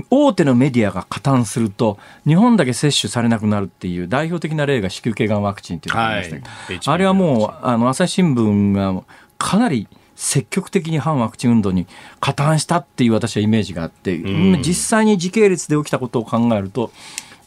[0.10, 9.04] 大手のメディアが加担すると、日本だけ接種されなくなるっていう代表的な例が子宮頸がんワクチンっていうのがありました、はい、あれはもう、あの朝日新聞が
[9.38, 11.88] かなり積極的に反ワクチン運動に
[12.20, 16.92] 加担したっていう私はイメージがあって、うん、実際に時系列で起きたことを考えると、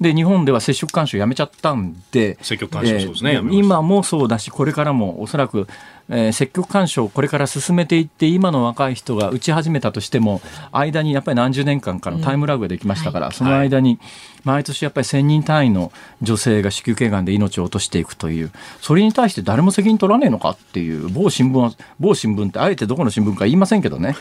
[0.02, 5.66] で日本では接触干渉やめちゃったんで、積極ですね、えー、今もそうだし、これからもおそらく
[6.08, 10.40] えー、積極干渉をこれから進めていって今の若い人が打ち始めたとしても
[10.70, 13.98] 間にやっぱり何十年間かのタイムラグができましたから、うんはい、その間に
[14.44, 18.50] 毎年やっぱり1000人単位の女性が子宮頸がんで命を落としていくという
[18.80, 24.16] それに対して誰も責任取らねえのかっていう某新聞は某新聞ってあえてどこの新聞か言いませんけどね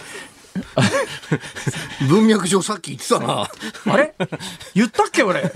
[2.09, 3.47] 文脈上さっき言ってたな。
[3.87, 4.13] あれ？
[4.75, 5.43] 言ったっけ俺？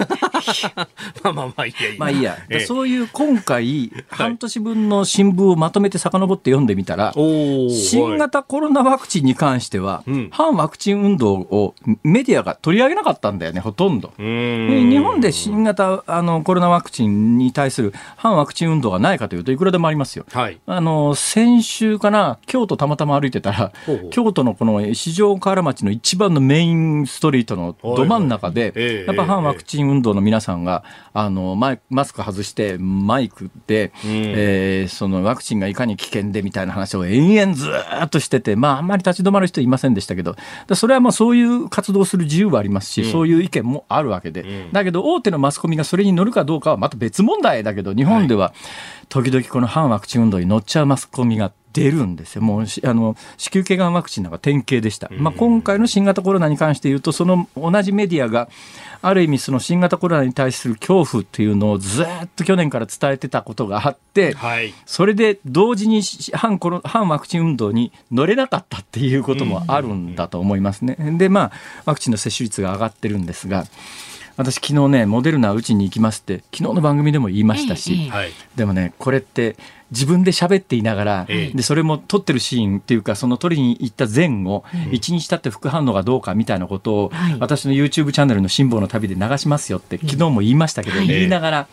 [1.24, 2.38] まあまあまあいいやいいまあいいや。
[2.50, 14.14] ええ、そういう今回、半年分の新聞をまとめて遡って読んでみたら、新型コロナワクチンに関しては、反ワクチン運動をメディアが取り上げなかったんだよね、ほとんど。
[14.18, 20.26] 日本で新型あのコロナワクチンに対する反ワクチン運動がないかというといくらでもありますよ。
[20.32, 30.84] はい、あの先週かな、京都たまたま歩いてたら、ほうほう京都のこの市場河原町の一番のメインストリートのど真ん中で、やっぱ反ワクチン運動の皆さんが、
[31.14, 37.72] あのママスク外してマイクで、うん、えー、そのワクチンがいかに危険でみたいな話を延々ず
[38.04, 40.36] っとしてて、まあ、あんまり立ち止まる人いませんでしたけど、
[40.74, 48.54] それはまあそういう活動する自由はありますし、うん、そういう意見もあるわけで、うん、だけど大手のマスコミがそれに乗るかどうかはまた別問題だけど、日本では
[49.10, 58.48] 時々この反ワクチン運動に乗っちゃうマスコミが出るんですよ、もうあの子宮頸がんワクチンなんか典型でした、まあ、今回の新型コロナに関して言うと、その同じメディアが、
[59.02, 66.02] ある意味、その新型コロナに対する恐怖というのをずっと去年から伝えてたことがあって、はい、それで同時に
[66.34, 70.98] 反コロ反ワクチン運動に乗れなかったっていうこともあるんだと思いますね。
[71.18, 71.52] で、まあ、
[71.86, 73.66] ワクチンの接種率が上がってるんですが、
[74.38, 79.56] 私昨日ねモデルナ打ちに行きますって昨日の番組でも言いましたし、ええ、でもねこれって
[79.92, 91.68] 自分で喋っていながら、え、でそれも撮ってるシーンっていうかその撮りに行った前後、うん、1日経って副反応がどうかみたいなことを、はい、私の YouTube チャンネルの辛抱の旅で流しますよって昨日も言いましたけど、言いながら。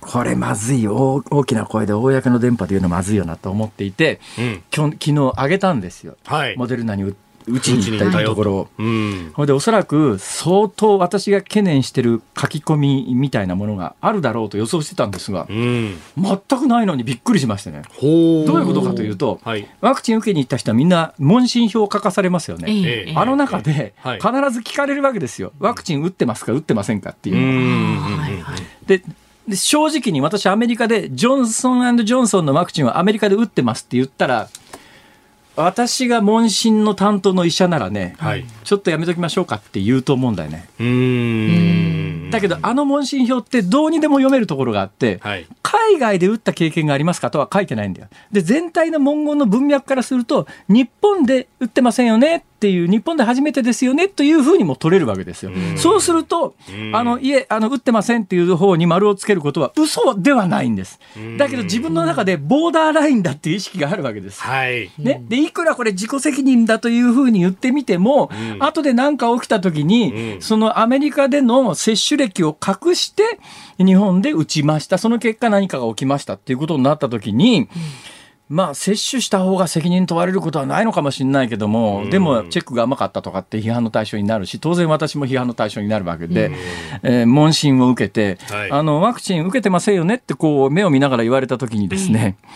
[0.00, 7.14] これまずいよ大きな声で公の電波で言うのまずいよなと思っていて、うん、昨日あげたんですよ、はい、モデルナに打
[7.60, 17.82] ちに行ったところ、うん、ほいでおそらく相当私が懸念してる書き込みみたいなものがあるだろうと予想してたんですが、うん、全くないのにびっくりしましてね。
[18.00, 28.44] どういうことかというと、はい、ワクチン受けに行った人はみんな問診票を書かされますよね、えー、あの中で必ず聞かれるわけですよ、ワクチン打ってますか打ってませんかっていう。
[28.86, 29.02] で
[29.48, 34.48] で正直に私アメリカでジョンソンジョンソンのワクチンはアメリカで打ってますって言ったら
[35.56, 40.68] 私が問診の担当の医者ならね、はい、ちょっとやめときましょうかって言うと思うんだよね。
[40.80, 48.08] うんだけど、あの問診票ってどうにでも読めるところがあって、はい、海外で打った経験がありますかとは書いてないんだよ。
[48.32, 55.52] で、全体の文言の文脈からすると、日本で打ってませんよねっていう、日本で初めてですよねというふうにも取れるわけですよ。
[55.76, 56.54] そうすると、
[56.94, 60.98] あの、いえ、あの、打ってませんっていう方に丸をつけることは嘘ではないんです。
[61.36, 64.40] だけど自分の中でボーダーラインだっていう意識があるわけです。
[64.40, 64.90] はい。
[64.98, 65.22] ね。
[65.28, 73.38] で、いくらこれ自己責任だというふうに言ってみても、うん、後で何か起きた時に、うん、そのアメリカでの接種歴を隠して、
[73.76, 74.96] 日本で打ちました。
[74.96, 77.68] その結果何かが起きましたっていうことになった時に、うん
[78.48, 86.50] まあ、接種した方が責任問われることはないのかもしれないけども、でも、チェックが甘かったとかって批判の対象になるし、当然私も批判の対象になるわけで、
[87.02, 92.50] えー、問診を受けて、はい、あの、ワクチン受けてませんよねって、こう、目を見ながら言われたときにですね、うん、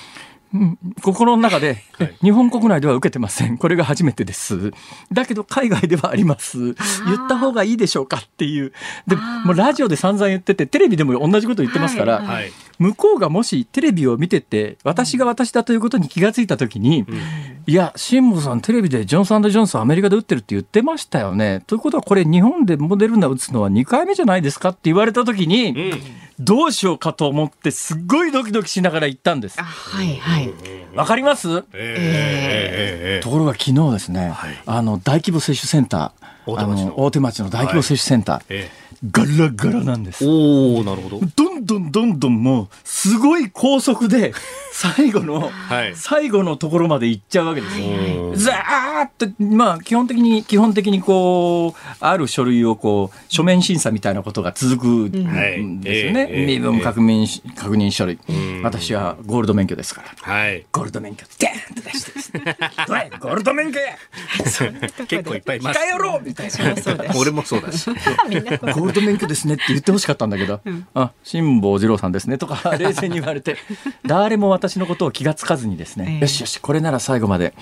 [1.02, 3.58] 心の中で、はい、日本国内では受けてません。
[3.58, 4.72] これが初めてです。
[5.12, 6.58] だけど海外ではあります。
[6.58, 8.72] 言った方がいいでしょうかっていう。
[9.06, 17.18] でもうラジオで散々言ってて、テレビでも同じこと言ってますから、はい、向こうがもしテレビを見てて、私が私だということに気がついたときに、うん、
[17.66, 21.62] いや、辛坊さんテレビでジョンソンジョンソンアメリカで打ってるって言ってましたよね。
[21.66, 29.60] ということはこれ日本でモデルナ打つのは2回目じゃないですかって言われたときに、うんどうしようかと思ってすっごいドキドキしながら行ったんです。
[29.60, 30.52] はいはい。
[30.94, 38.44] わかります、えー、ところが昨日ですね、はい、あの大規模接種センター、大手町の大規模接種センター、はい。
[38.50, 40.26] えーガラガラなんです。
[40.26, 41.20] おおなるほど。
[41.36, 44.32] どんどんどんどんもう、すごい高速で、
[44.72, 47.86] 最後の、はい、最後のところまで行っちゃうわけですよ。
[48.34, 56.44] ザーッと、まあ、基本的に、基本的にこう、ある書類をこう、書面審査みたいなことが続くんですよね。
[56.46, 58.18] 身分確認、確認書類。
[58.62, 60.32] 私はゴールド免許ですから。
[60.32, 60.64] はい。
[60.72, 62.56] ゴールド免許、デーンと出してですね。
[62.86, 63.96] どれゴールド免許や
[65.08, 65.80] 結構いっぱいいます。
[65.80, 67.14] 近寄ろうみたいな。
[67.16, 67.88] 俺もそうだし。
[67.88, 70.60] ゴールド免許ですねって言ってほしかったんだけど、
[70.94, 73.56] あ、辛坊治郎さんですねとか、冷静に言われて、
[74.04, 77.54] 誰も私のことを気がつかずにですね、えー、よしよしこれなら最後まで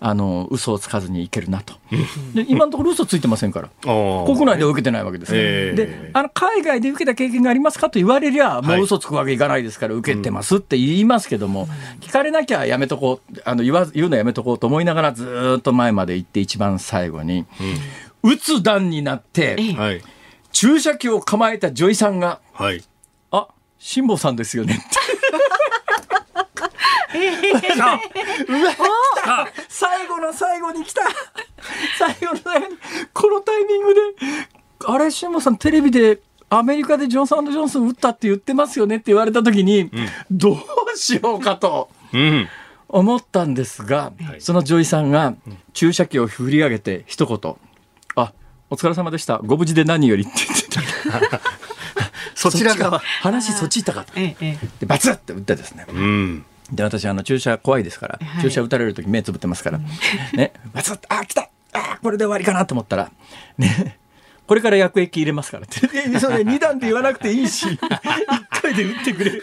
[0.00, 1.74] あの嘘をつかずにいけるなと、
[2.34, 11.68] で今のところ嘘ついてませんから国内では受けてないわけです、えー、であの海外で受けた経験がありますかと言われりゃもう嘘つくわけいかないですから受けてますって言いますけども、
[12.00, 17.46] 聞かれなきゃやめとこうあの言わ言うのやめとこうと思いながらずっと前まで行って一番最後に、
[18.22, 20.02] 打つ段になって、はい
[20.52, 22.82] 注射器を構えた女医さんが「はい、
[23.30, 23.48] あ
[23.78, 24.84] 辛坊さんですよね」って。
[29.68, 31.02] 最後の最後に来た。
[31.98, 32.76] 最後の最後に
[33.12, 34.00] このタイミングで
[34.86, 39.90] あれ辛坊さんテレビでアメリカでジョンソンジョンソン打ったって言ってますよねって言われた時に、うん、
[40.30, 41.88] どうしようかと。
[42.92, 45.34] 思ったんですが、その女医さんが
[45.72, 47.56] 注射器を振り上げて一言
[48.16, 48.32] 「あ
[48.70, 49.38] お疲れ様でした。
[49.38, 51.40] ご無事で何より」って言ってた。
[52.34, 53.00] そちら側。
[53.20, 56.44] 話そっち行ったかと、でバツッて打ってですね、うん。
[56.72, 59.80] で私あの注射怖いですから、はい、注射打たれる時目つぶってますから、
[60.32, 60.52] ね。
[60.72, 61.50] バツッあ来た。
[61.72, 63.10] あこれで終わりかなと思ったら。
[63.58, 63.98] ね
[64.50, 65.78] これから薬液入れますから って。
[66.18, 67.78] それ2段で言わなくていいし、1
[68.50, 69.42] 回で打ってくれよ。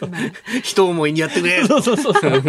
[0.61, 1.65] 人思いにやってくれ。
[1.65, 2.43] そうそうそうそう。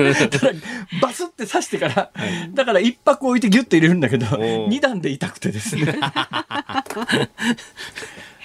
[1.00, 2.10] バスって刺してから、
[2.50, 6.00] だから1泊置いてギュッと入れるんだけど、2段で痛くてですね。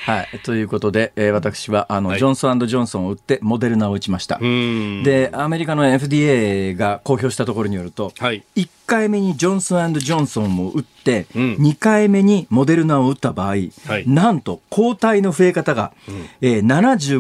[0.06, 16.66] はい、ということで、えー、私はあの、はい、ジョンソンジョンソンを打ってモデルナを打ちましたでアメリカの FDA が公表したところによると、はい、1回目にジョンソンジョンソンを打って、うん、2回目にモデルナを打った場合、はい、なんと抗体の増え方が、うん、えー、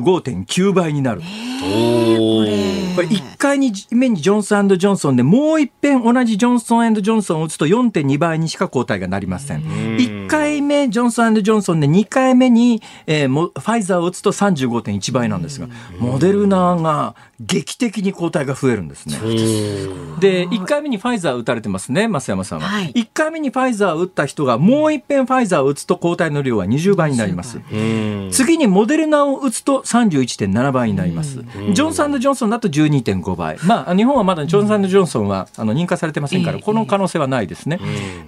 [0.03, 1.21] 75.9倍になる。
[1.21, 1.25] こ
[3.01, 3.57] れ1回
[3.91, 9.63] 目にジョンソンジョンソンでもう一遍同じジョンソンジョンソンを打つと4.2倍にしか抗体がなりません。
[9.63, 15.67] 1回目ジョンソンジョンソンで2回目に、えー、ファイザーを打つと35.1倍なんですが、
[15.97, 19.17] モデルナが劇的に抗体が増えるんですね。
[20.19, 22.67] で、1回目にファイザー打たれてますね、増山さんは。
[22.67, 27.59] はい、1回目にファイザーを打った人がもう一遍ファイザーを打つと抗体の量は20倍になります。
[28.31, 31.43] 次にモデルナを打つと31.7倍になります。
[31.73, 33.57] ジョンソンジョンソンだと12.5倍。
[33.65, 37.79] まあ、日本はまだジョンソンジョンソンはあの認可されてませんから、この可能性はないですね。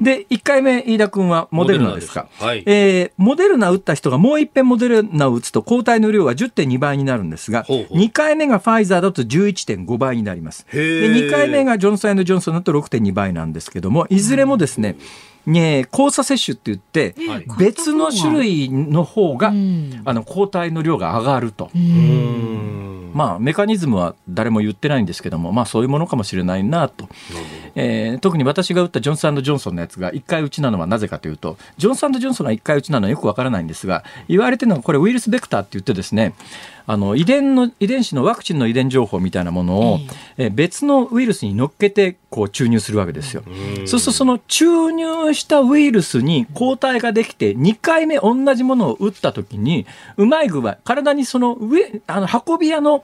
[0.01, 2.27] で、1回目、飯田君はモデルナですか。
[2.39, 10.65] モデ,、はいえー、モデルナ打った人がもう一遍モデルナを打つと抗体の量は10.2倍になるんですが、ほうほう2回目がファイザーだと11.5倍になります。
[10.71, 14.95] で2回目がジョンソンジョンソンだと6.2倍なんですけども、いずれもですね、
[15.47, 17.16] ね、交差接種って言って、
[17.57, 19.53] 別の種類の方が、あ
[20.13, 21.72] の抗体の量が上がると。
[23.13, 27.07] まあ、メカニズムは誰も言ってないんですけども、まあ、そういうものかもしれないなと、
[27.76, 36.34] えー、特に私が打ったジョンソンジョンソンのやつが1回打ちなのはなぜかというとジョンソンジョンソンが1回打ちなのはよくわからないんですが言われてるのはこれウイルスベクターって言ってですね
[36.88, 39.99] あの遺伝の遺伝子のワクチンの遺伝情報みたいなものを、
[40.38, 43.43] えー、別のウイルスに乗っけてこう注入するわけですよ。
[43.86, 53.03] そうするとその注入したウイルスに抗体ができて2回目同じものを打った時にうまい具合体にその上あの運び屋の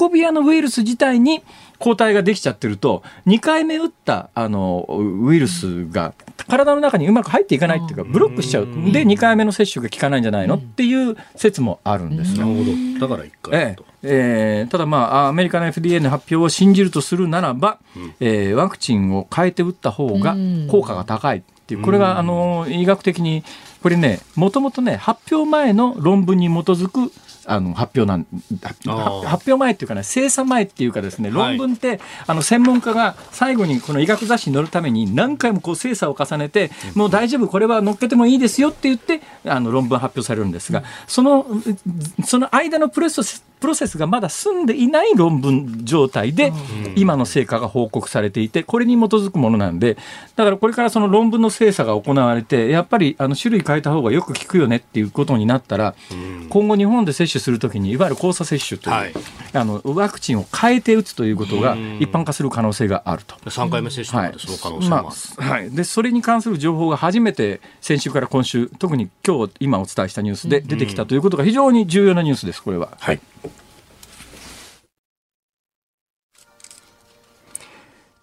[0.00, 1.42] 運び屋のウイルス自体に
[1.82, 6.14] 抗体ができちゃってると2回目打ったあのウイルスが
[6.48, 8.66] 体の中にうまく入っていかないっていうかブロックしちゃう。
[8.66, 10.54] で2回目の接種が効かないんじゃないの？
[10.54, 12.46] っていう説もあるんですよ。
[12.46, 12.70] なるほ
[13.00, 13.08] ど。
[13.08, 14.64] だから1回ええ。
[14.68, 20.36] ー、ただ、まあ、アメリカの FDA の発表を信じるとするならば、うん、えー、ワクチンを変えて打った方が
[20.70, 23.42] 効果が高いっていう、これがあの医学的に、
[23.82, 27.12] これね、もともとね、発表前の論文に基づく
[27.46, 28.26] あの発表なん
[28.60, 28.88] 発
[29.50, 41.46] 表前っていうかね精査前っていうかですね論文って、はい、あの専門家が最後にこの医学雑誌に載るために何回もこう精査を重ねて、もう大丈夫これは載っけてもいいですよって言ってあの論文発表されるんですが、その
[42.24, 46.52] その間のプロセスプロセスがまだ済んでいない論文状態で
[46.96, 49.96] 今の成果が報告されていてこれに基づくものなんで
[50.34, 55.94] だからこれからその論文の精査が行われてやっぱりあの種類変えた方がよく効くよねっていうことになったら
[56.50, 59.12] 今後日本で接種するときにいわゆる交差接種という、はい、
[59.52, 63.36] あのワクチンを変えて打つということが一般化する可能性があると。
[63.48, 65.04] 3回目接種でその可能性もある、
[65.38, 72.90] まあ、はい、でそれに関する情報が初めて先週から今週特に今日今お伝えしたニュースで出てきたということが非常に重要なニュースですこれは。
[72.98, 73.20] はい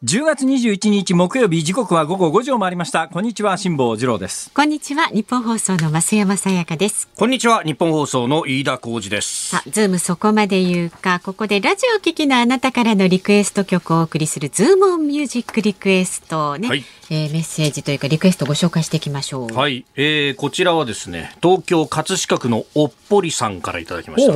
[0.01, 3.09] 10月21日木曜日時刻は午後5時を回りました。
[3.09, 4.49] こんにちは辛坊治郎です。
[4.53, 7.09] こんにちはニッポン放送の増山さやかです。
[7.17, 9.49] こんにちはニッポン放送の飯田浩司です。
[9.49, 11.19] さあズームそこまで言うか。
[11.19, 19.53] ここでラジオお聞きのあなたからのリクエスト曲をお送りするズームオンミュージックリクエストね、はい、えー、メッセージというかリクエストご紹介していきましょう。
[19.53, 24.33] はい、えー、こちらはですね東京葛飾区のおっぽりさんからいただきました。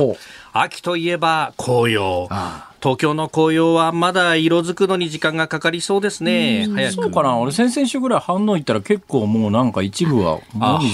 [0.52, 2.28] 秋といえば紅葉。
[2.30, 6.68] ああ東京の紅葉はまだ色づくのに時間がかかりそうですね。
[6.68, 6.94] 早く。
[6.96, 7.38] そうかな。
[7.38, 10.40] 俺先々週ぐらい反応行ったら結構もうなんか一部は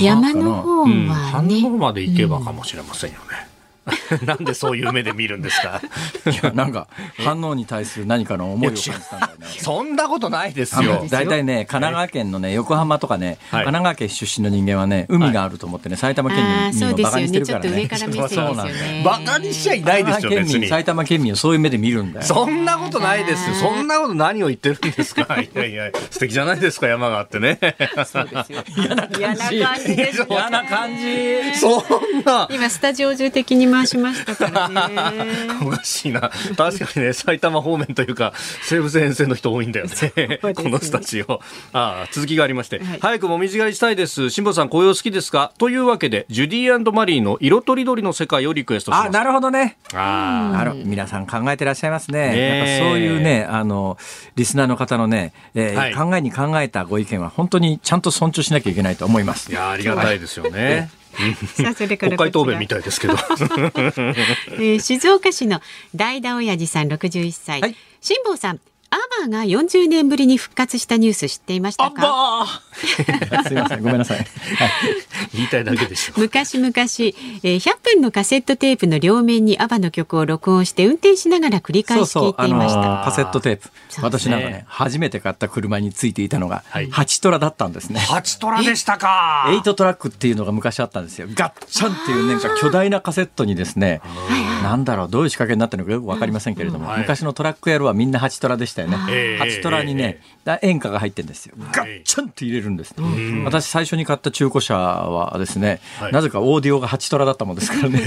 [0.01, 3.49] 山の方は、ね、うん、反応まで行けばかもしれませんよね。
[4.26, 5.80] なんでそういう目で見るんですか？
[6.26, 6.86] いやなんか
[7.18, 9.46] 反応に対する何かの思いを感じたんだよね。
[9.58, 11.06] そんなことないですよ。
[11.10, 16.38] 大体ね神奈川県のね横浜とかね、はい、神奈川県出身の人間はね海があると思ってね埼玉県
[16.74, 17.88] 民をバカにしてるからね。
[18.28, 20.68] そうなんバカにしちゃいないですよ別に。
[20.68, 22.26] 埼玉県民をそういう目で見るんだよ。
[22.26, 23.48] そんなことないです。
[23.48, 25.40] よそんなこと何を言ってるんですか？
[25.40, 27.58] いやいや素敵じゃないですか山があってね。
[28.06, 28.62] そうですよ。
[28.76, 29.56] 嫌な感じ。
[29.56, 31.82] 嫌な感じそん
[32.24, 32.48] な。
[32.50, 35.24] 今スタジオ中的に回しましたからね。
[35.62, 36.30] おかしいな。
[36.56, 40.38] 確かにね、埼玉方面というか、西武線線の人多いんだよね。
[40.54, 41.40] このスタジオ。
[41.72, 44.30] ああ、続きがありまして、はい、早くもみじ狩りしたいです。
[44.30, 45.52] 辛坊さん、紅葉好きですか？
[45.58, 49.08] というわけで、ジュディマリーの色とりどりの世界をリクエストします。
[49.08, 49.76] あ、なるほどね。
[49.94, 50.74] ああ。
[50.84, 52.30] 皆さん考えてらっしゃいますね。
[52.30, 53.98] ねやっぱそういうね、あの、
[54.36, 59.50] リスナーの方のね、えーはい、考えに考えたご意見は本当にちゃんと尊重しなきゃいけないと思います。
[59.50, 60.90] いや、ありがたいですよね。
[61.54, 65.61] さあそれから国会答弁みたいですけど、 えー、静岡市の
[65.94, 68.61] 代打親父さん61歳、はい、辛坊さん
[68.93, 72.47] アバが40年ぶりに復活したニュース知っていましたか？
[73.47, 74.26] すみませんごめんなさい、はい、
[75.34, 76.14] 言いたいだけでしょ。
[76.16, 83.70] 昔々、えー、100分のカセットテープの両面にアバの曲を録音して運転しながら繰り返し聞いていました、あのー、カセットテープ、
[84.03, 88.01] 私なんかね初めて買った車についていたのが8トラだったんですね。
[88.01, 89.45] 8トラでしたか。
[89.49, 91.28] 8トラックっていうのが昔あったんですよ。
[91.32, 94.01] ガッチャンっていうなんか巨大なカセットにですね
[94.62, 96.91] なんだろうどういう仕掛けになってるのかよくわかりませんけれども、うん。
[96.91, 99.38] はい、昔のトラックやるはみんな8トラでしたしたよね。
[99.40, 100.20] 8トラにね、
[100.62, 101.54] 演歌が入ってるんですよ。
[101.72, 102.94] ガッチャンと入れるんです。
[103.44, 105.80] 私最初に買った中古車はですね、
[106.12, 108.00] なぜかオーディオが8トラだったもんですからね。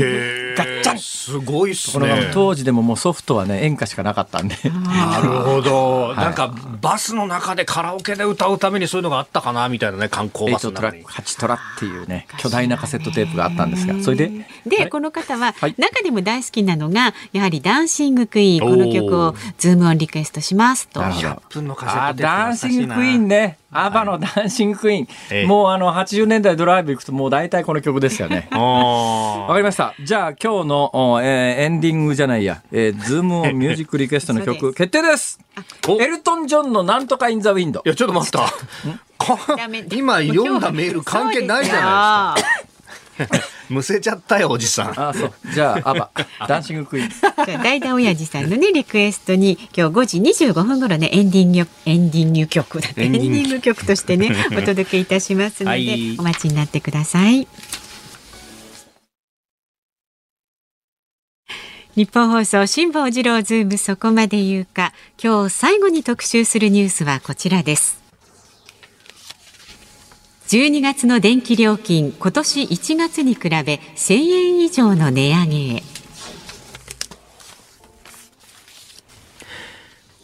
[0.55, 2.31] ガッチャンすごいっすね。
[2.33, 4.55] 当時でももうソフトはね、演歌しかなかったんで。
[4.63, 6.13] なるほど。
[6.15, 11.03] なんかバスの中でカラオケで歌うためにそういうのがあったかなみたいなね、観光バスの中に。
[11.05, 14.31] 8トラっていうね、巨大なカセットテープがあったんですが、それで。
[14.65, 21.01] で、この方は、中でも大好きなのが、やはりダンシングクイーン、この曲をズームオンリクエストしますと。
[21.01, 22.21] 1分のカセットテープ。
[22.23, 23.57] ダンシングクイーンね。
[23.71, 28.47] アバのダンシングクイーン、ええ、もうあの80年代ドライブ行くともう大体この曲ですよね。
[28.53, 29.95] わかりました。
[29.99, 35.39] じゃあ今日の、えー、エンディングじゃないや、えー、ズームオンミュージックリクエストの曲 決定です。
[35.99, 37.81] エルトン・ジョンのなんとかインザウィンド。
[37.85, 38.47] いやちょっと待った。
[39.95, 42.72] 今読んだメール関係ないじゃないですか。
[43.69, 44.99] むせちゃったよおじさん。
[44.99, 45.33] あそう。
[45.53, 46.09] じゃあアバ。
[46.47, 47.09] ダンシングクイーン。
[47.09, 57.47] じゃあ代打親父さんのねリクエストに今日5時25分頃ねエンディングエンディング曲だエンディング曲としてね お届けいたしますので、はい、お待ちになってください。
[61.95, 64.93] 日本放送辛坊治郎ズームそこまで言うか。
[65.23, 68.02] 今日最後に特集するニュースはこちらです
[70.53, 73.49] 12月の電気料金今年1月に比べ
[73.95, 75.92] 1000円以上の値上げへ。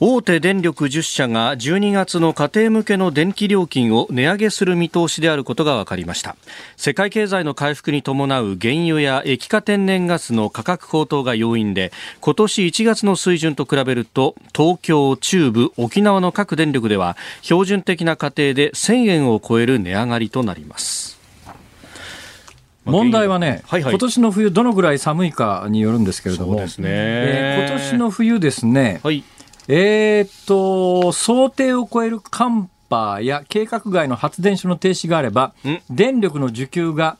[0.01, 6.37] 大手電力10社が12月の家庭向けの電気料金を値上げする見通しであることが分かりました。
[6.77, 11.91] 世界経済の回復に伴う原油や液化天然ガスの価格高騰が要因で
[12.21, 21.19] 今年1月の水準と比べると東京中部沖縄の各電力では標準的な家庭で1000円を超える値上がりとなります。
[22.85, 26.67] 問題はね、はいはい、今年の冬どのぐらい寒いかによるんですけれども、ね。
[26.77, 29.25] えー、今年の冬ですね、はい
[29.71, 35.53] えー、っと、想定を超える寒波や計画外の発電所の停止があれば、
[35.91, 37.17] 電力の需給が、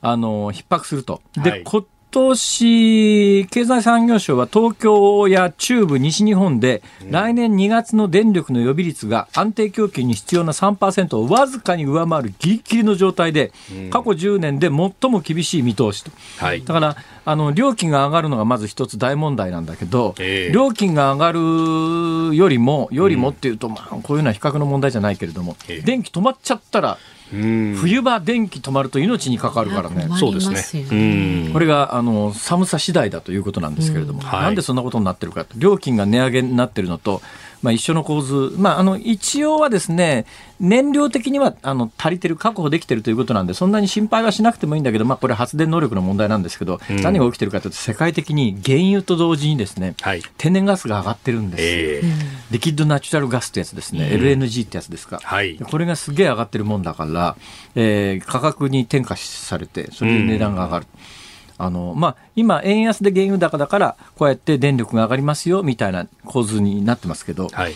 [0.00, 1.22] あの、逼迫すると。
[1.34, 13.52] で、はい、今年、経済産業省は東京や中部、西日本で、来年2月の電力の予備率が安定供給に必要な3%をわずかに上回るぎりぎりの状態で、
[13.90, 16.10] 過去10年で最も厳しい見通しと。
[16.36, 26.98] はい、だから、あの、料金が上がるのがまず一つ大問題なんだけど、えー、料金が上がるよりも、よりもっていうと、まあ、こういうのは比較の問題じゃないけれども、えー、電気止まっちゃったら、
[27.32, 30.08] 冬場電気止まると命にかかるからね。
[30.18, 31.50] そうですね。
[31.52, 37.22] これがあの寒さ次第だということなんですけれども、なんでそんなことになってるか料金が値上げになってるのと
[37.62, 40.26] まあ、一緒の構図、まあ、あの一応はですね
[40.62, 52.12] 燃料的にはあの足りてる、確保できてるということなんで、そんなに心配はしなくてもいいんだけど、まあ、これ、発電能力の問題なんですけど、うん、何が起きてるかというと、世界的に原油と同時にですね、はい、天然ガスが上がってるんです、えー、
[52.52, 57.36] リキッドナチュラルガスってやつですね、うん、LNG ってやつですか、はい、これがすげえ上がってるもんだから、
[57.74, 60.86] えー、価格に転嫁されて、それで値段が上がる。
[60.94, 61.21] うん
[61.64, 67.74] あのまあ、今、円安で原油高だから、こうやって電力が上がりますよみたいな構図になってますけど、はい、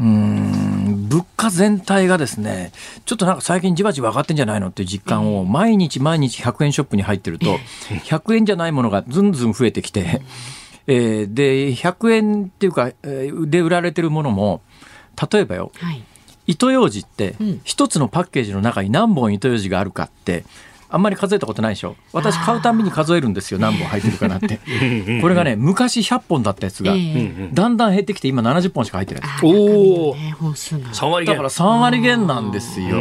[0.00, 2.72] うん物価全体がですね、
[3.04, 7.46] ちょっとなんか最近じわじわ上がってんじゃないのっていう実感を、毎日毎日100円ショップに入ってると、
[8.06, 10.20] 100円じゃないものがずんずん増えてきて、
[10.88, 14.62] えー、で、100円っていうか、で売られてるものも、
[15.30, 16.02] 例えばよ、はい、
[16.48, 20.44] 糸ようじって、一つのパッケージの中に何本糸ようじがあるかって、
[20.90, 21.96] あんまり数えたことないでしょ。
[22.12, 23.60] 私買うたびに数えるんですよ。
[23.60, 24.58] 何本入ってるかなって。
[25.20, 26.94] これがね昔100本だったやつが、
[27.52, 29.22] だんだん減ってきて今70本しか入ってない。
[29.42, 31.34] おお、3割減。
[31.34, 32.96] だから3割減なんですよ。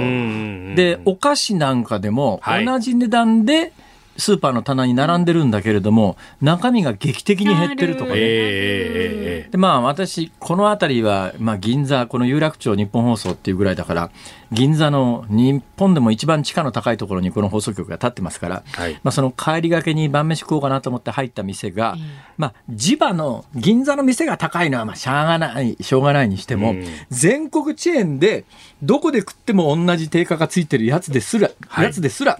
[0.75, 3.71] でお菓子なんかでも同じ値段で、はい
[4.17, 8.17] スーパーの棚に並んでるんだけれども、中身が劇的に減ってるとかね。
[8.17, 14.11] でまあ私、この辺りは、まあ銀座、この有楽町日本放送っていうぐらいだから、
[14.51, 21.95] 銀座の日本でも一番地価の高いところにこの放送局が立ってますから、はい、まあその帰りがけに晩飯食おうかなと思って入った店が、
[22.37, 26.75] まあ地場の銀座の店が高いのはまあしょうがない、しょうがないにしても、
[27.09, 28.45] 全国チェーンで
[28.81, 32.39] どこで食っても同じ定価がついてるやつですら、やつですら、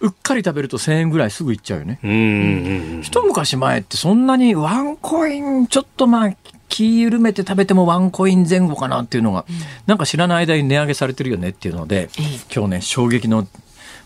[0.00, 1.98] うっかり食べると1000円ぐらいすぐいっちゃうよね。
[3.02, 6.36] 一昔前ってそんなにワンコインちょっとまあ
[6.68, 12.08] 気緩めて食べてもワンコイン前後かなっていうのが、うん、なんか知らない間に値上げされてるよねっていうので、
[12.54, 13.46] 今日ね衝撃の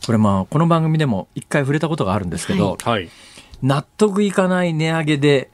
[0.04, 3.08] これまあこの番組でも一回触れたことがあるんですけど、はい、
[3.62, 5.50] 納得いかない値上げで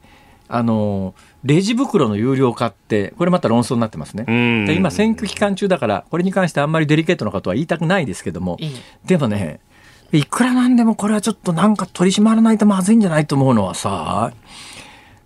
[0.48, 1.14] あの
[1.44, 4.24] レジ袋の有料化って、これまた論争になってますね。
[4.66, 8.58] で今、選挙期間中だから、これに関してあんまりデリケートなことは言いたくないですけども、
[9.06, 9.60] でもね、
[10.12, 14.32] いくらなんでもこれはちょっとなんか取り締まらないとまずいんじゃないと思うのはさ、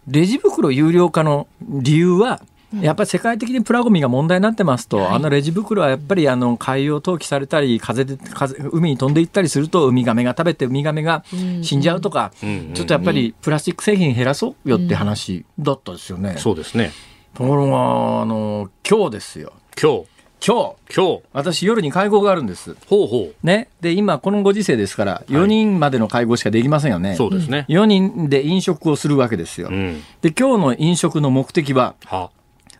[0.07, 2.43] レジ袋有料化の理由は、
[2.80, 11.24] やっぱり世界的にプラゴミが問題になってますと、はい、あのレジ袋はやっぱりあの海洋投棄されたり風で風海に飛んでいったりするとウミガメが食べてウミガメが
[11.62, 16.30] 死んじゃうとか、うん、ちょっとやっぱりプラスチック製品減らそうよって話だったですよね。
[16.30, 16.91] うん、そうですね。
[17.35, 19.53] ところがあの今日ですよ。
[19.80, 20.13] 今日
[20.47, 20.95] 今日。
[20.95, 21.22] 今日。
[21.32, 22.76] 私夜に会合があるんです。
[22.86, 23.47] ほうほう。
[23.47, 23.70] ね。
[23.80, 27.64] で今このご時世ですから4人までの会合しかできませんよね、はい、そうですね。
[27.70, 32.30] 4人で飲食をするわけですよ、うん、で今日の飲食の目的はは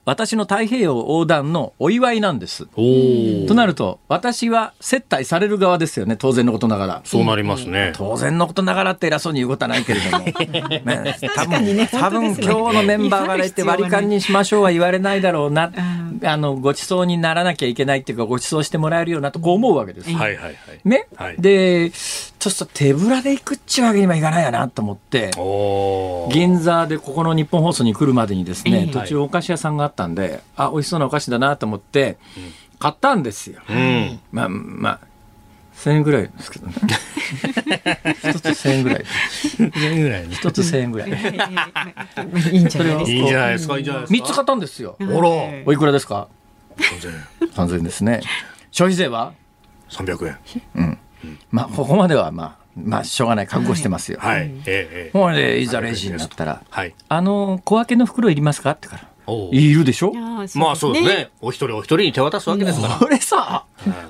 [0.05, 2.67] 私の太平洋横断のお祝いなんです。
[2.67, 7.01] となると、私は接待される側ですよね、当然のことながら。
[7.05, 7.93] そうなりますね。
[7.97, 10.25] 当然のことながらって偉そうに言うことはないけれども。
[10.85, 15.73] ね、多分、ね、多分今日のメンバーから言って割り勘にしましょうは言われないだろうな。
[16.23, 20.13] あの、ご馳走にならなきゃいけないっていうか、ご馳走してもらえるようなとこう思うわけです。
[20.13, 20.55] はいはいはい。
[20.85, 21.07] ね。
[21.17, 21.91] はい、で、
[22.51, 25.31] ちょっと手ぶらで行くっちゅうわけにはいかないやなと思って、
[26.33, 32.19] 銀座でここの日本放送に来るまでにですね、途中お菓子屋さんがあったんで、あ、美味しそうなお菓子だなと思って、
[32.79, 33.61] 買ったんですよ。
[33.69, 35.01] うん、まあ、まあ、
[35.77, 36.75] 1000円ぐらいですけどね。
[38.31, 39.05] 一つ1000円ぐらい。
[39.83, 41.11] 円ぐらい、一つ1000円ぐらい。
[41.11, 43.13] いいんじゃないですか？
[43.13, 43.77] いいんじゃないですか。
[43.77, 44.25] いいんじゃないですか。
[44.25, 44.97] 3つ買ったんですよ。
[45.01, 45.29] おら。
[45.67, 46.29] おいくらですか
[46.79, 47.49] ?3000 円。
[47.49, 48.21] 3000円ですね。
[48.71, 49.33] 消費税は
[49.91, 50.39] ?300 円。
[50.77, 50.99] うん。
[51.51, 54.19] まあ、ここまではまあ、まあ、しょうがない覚悟してますよ。
[54.21, 54.51] はい。
[54.67, 55.17] ええ。
[55.17, 56.95] もうね、いざレジになったら、はい。
[57.09, 59.09] あの、小分けの袋いりますかってから。
[59.53, 60.13] いるでしょ？
[60.13, 61.31] まあそうですね。
[61.41, 62.95] お一人お一人に手渡すわけですから。
[62.97, 63.65] これさ、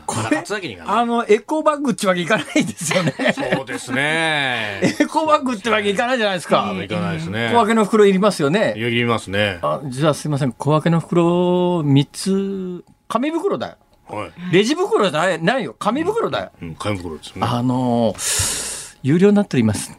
[0.06, 0.42] これ、
[0.86, 3.12] あの、エコバッグってわけいかないですよね。
[3.32, 4.80] そうですね。
[5.00, 6.74] エコバッグってわけいかないじゃないですか。
[6.82, 7.50] いかないですね。
[7.52, 8.74] 小分けの袋いりますよね。
[8.76, 9.60] いりますね。
[9.62, 10.52] あ、じゃあすいません。
[10.52, 13.76] 小分けの袋3つ、紙袋だよ。
[14.14, 15.74] はい、レジ袋じゃないないよ。
[15.78, 17.46] 紙袋だよ、うん、紙袋ですね。
[17.46, 19.96] あのー、有料になっております。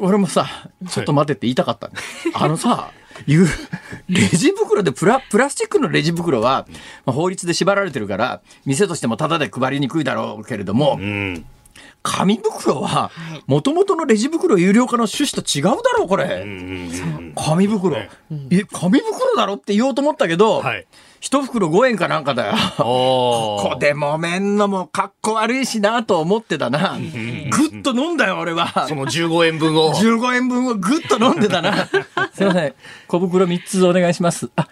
[0.00, 1.96] 俺もさちょっと待ってって言いたかった、はい、
[2.34, 2.90] あのさ
[3.26, 6.66] レジ袋でプラプラスチックのレジ袋は、
[7.04, 11.44] まあ、法律で縛られてるから店としてもタダで配りにくいだろうけれども、うん。
[12.02, 13.10] 紙袋は
[13.46, 16.46] もともとのレジ袋有料化の趣旨と違うだろうこれ、
[17.36, 18.08] 紙袋、え
[18.72, 20.86] 紙袋だろって言おうと思ったけど、はい、
[21.20, 22.54] 一袋5円かなんかだよ。
[22.78, 26.98] ここで揉めんのもかっこ悪いしなと思ってたな。
[27.50, 28.86] ぐっと飲んだよ、俺は。
[28.88, 29.92] その15円分を。
[29.92, 31.86] 15円分をぐっと飲んでたな。
[32.32, 32.74] すいません。
[33.06, 34.48] 小袋3つお願いします。
[34.56, 34.66] あ、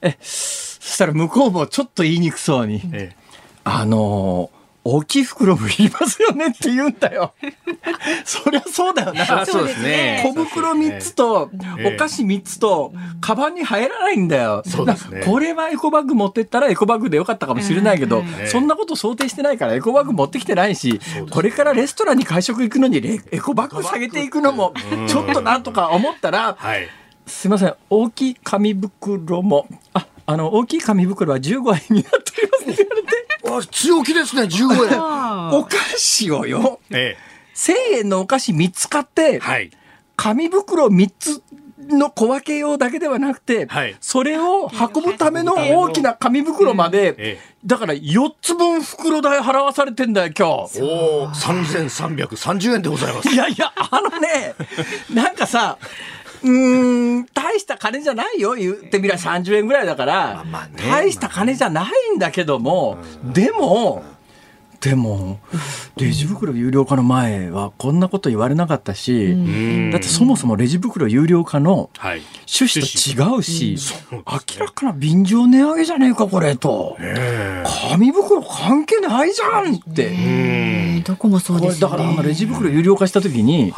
[0.00, 2.80] え、そしたら向こうもちょっと言いにくそうに。
[2.92, 3.16] ええ、
[3.64, 4.57] あのー
[4.90, 7.34] 大きい袋もいりますよねって言うんだよ。
[8.24, 9.44] そりゃそうだよな。
[9.44, 10.22] そうですね。
[10.24, 11.50] 小袋3つと、
[11.84, 14.62] お菓子3つと、カバンに入らないんだよ。
[14.66, 15.22] そうですね。
[15.26, 20.98] これはエコバッグ持ってったらエコバッグでよかったかもしれないけど、そんなこと想定してないからエコバッグ持ってきてないし、
[21.30, 24.72] これからレストランに会食行くのにエコバッグ下げていくのも、
[25.06, 26.56] ちょっとなんとか思ったら、
[27.26, 31.52] すいません、大きい紙袋も、あ、あの、大きい紙袋は15
[31.90, 32.32] 円になって
[32.64, 33.27] おりますって言われて。
[33.44, 35.58] あ強気ですね、15円。
[35.58, 39.70] お菓子をよ、ええ、1000円のお菓子3つ買って、はい、
[40.16, 41.42] 紙袋3つ
[41.88, 50.82] の小分け用だけではなくて、はい、それを運ぶための大きな紙袋まで、ええ、だから4つ分袋代払わされてんだよ、今日。
[50.82, 53.28] おお、3330円でございます。
[53.30, 54.54] いやいや、あのね、
[55.12, 55.78] なんかさ、
[56.42, 64.04] うん、大した金じゃないよ、言ってみりゃ30円ぐらいだから、まあね、大した金じゃないんだけども、でも、
[64.80, 65.40] でも、
[65.96, 69.34] レジ袋有料化の前はこんなこと言われなかったし、
[69.90, 73.76] だってそもそもレジ袋有料化の趣旨と違うし、
[74.12, 74.22] 明
[74.60, 76.96] らかな便乗値上げじゃねえか、これと。
[77.90, 81.02] 紙袋関係ないじゃんって。
[81.04, 83.72] どこもそうです、ね、だからレジ袋有料化した時に、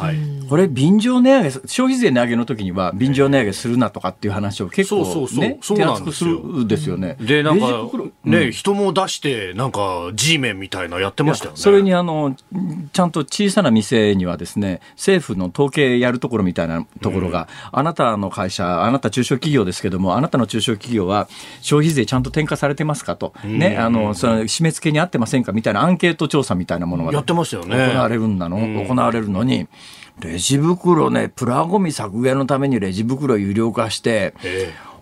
[0.49, 6.97] これ便乗値上げ、消費税値上げの時には便乗値上げするなとかっていう話を結構ね、手厚くするですよ。
[6.97, 7.15] ね。
[7.19, 7.89] で、なんか、
[8.25, 11.57] ね、人も出して、なんか G メンみたいなやってましたよね。
[11.57, 12.35] それにあの、
[12.93, 21.27] ちゃんと小さな店にはですね、政府の統計やるところみたいなところが、うん、あなたの会社、あなた中小企業ですけども、あなたの中小企業は
[21.61, 27.75] 消費税ちゃんと転嫁されてますかと、うん、ね、あの、その締め付けに合ってませんかみたいなアンケート調査みたいなものが、やってましたよね。
[27.93, 29.67] 行われるんだの、うん、行われるのに、
[30.19, 34.35] レジ袋ね、プラゴミ削減のためにレジ袋有料化して、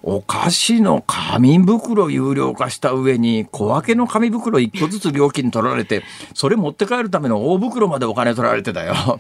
[0.04, 9.20] お菓子の紙袋有料化した上に小分けの紙袋1個ずつ料金取られてそれ持って帰るための大袋までお金取られてたよ。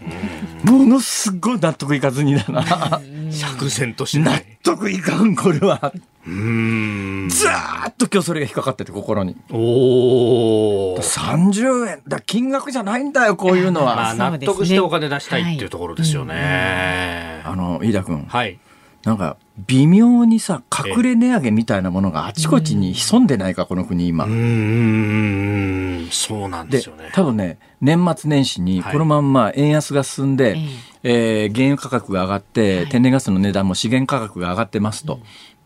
[0.63, 3.01] ものすごい納得いかずにだな。
[3.31, 5.93] 釈然とし納得いかんこれは。
[6.25, 7.29] うん。
[7.29, 9.35] ずーっと今日それが引っかかってて心に。
[9.51, 12.01] おお30円。
[12.07, 18.25] だ金額じゃないんだよこういうのは、まあ、納得してお金出したいっていうところですよね、はい、あの飯田君。
[18.27, 18.59] はい
[19.03, 19.37] なんか
[19.67, 24.25] 微妙にさ隠れ値上げみたいなものがあちこちに潜んでないか、この国今。
[24.25, 27.09] うんそうなんですよね。
[27.13, 30.69] 多分ね年末年始にこのまんま円安が進んで、はい、
[31.03, 35.19] えー、原油価格が上がって、天然ガスの値段も資源価格が上がってますと。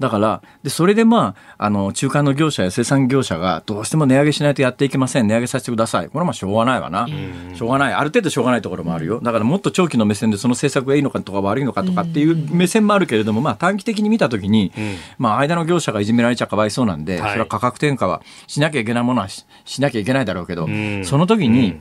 [0.03, 5.27] だから、で、それでまあ、あの、中間の業者や生産業者がどうしても値上げしないとやっていけません。
[5.27, 6.07] 値上げさせてください。
[6.07, 7.07] これはまあしょうがないわな。
[7.07, 7.93] しょうがない。
[7.93, 9.21] ある程度しょうがないところもあるよ。
[9.21, 14.73] だからもっと長期の目線でその政策がいいのかとか悪いのかとかっていう目線もあるけれども、まあ短期的に見たときに、
[15.17, 19.45] まあ間の業者がいじめられちゃかわいそうなんで、それは価格転嫁はしなきゃいけないものはし
[19.79, 20.67] なきゃいけないだろうけど、
[21.05, 21.79] その時に、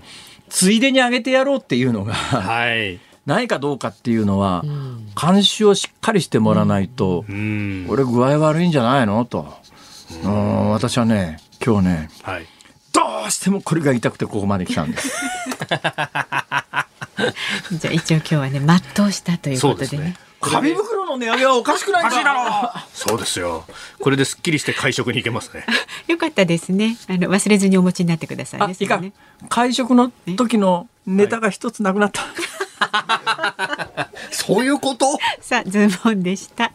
[0.48, 3.00] ついでに上げてやろうっていうのが、はい。
[3.26, 4.64] ないかどうかっていうのは、
[5.20, 9.24] 監視をしっかりしてもらわないと、うん、俺具合悪いんじゃないの？
[9.24, 9.52] と、
[10.24, 12.46] うん、私はね今日ね、はい、
[12.92, 15.10] どうしてもこれが痛くてここまで来たんです。
[17.72, 20.16] じゃあ一応今日はね全うしたということでね。
[20.40, 23.64] 紙袋の値上げはおかしくないかそうですよ。
[24.00, 25.64] これですっきりして会食に行けますね。
[26.08, 26.96] よかったですね。
[27.08, 28.74] あの忘れずにお持ちになってくださいね。
[28.78, 29.00] いか
[29.48, 32.22] 会食の時のネタが一つなくなった。
[34.30, 35.18] そういうこと？
[35.41, 36.72] さあ、ズームオンでした。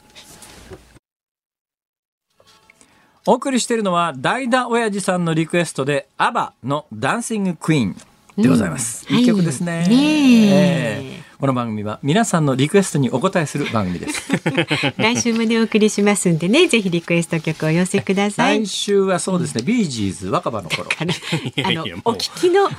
[3.25, 8.01] お送りしているのは、代打親父さんのリクエストで、アバのダンシングクイーン
[8.37, 9.05] でございます。
[9.09, 9.79] うん、いい曲ですね。
[9.79, 14.31] はい、ねこの番組は皆さんのリクエストにお答えする番組です。
[14.97, 18.63] 来週までお送りしますんでね、ぜひリクエスト曲をお寄せください。
[18.63, 20.87] 来週はそうですね、ビージーズ若葉の頃。
[20.99, 22.75] あのお聞きのね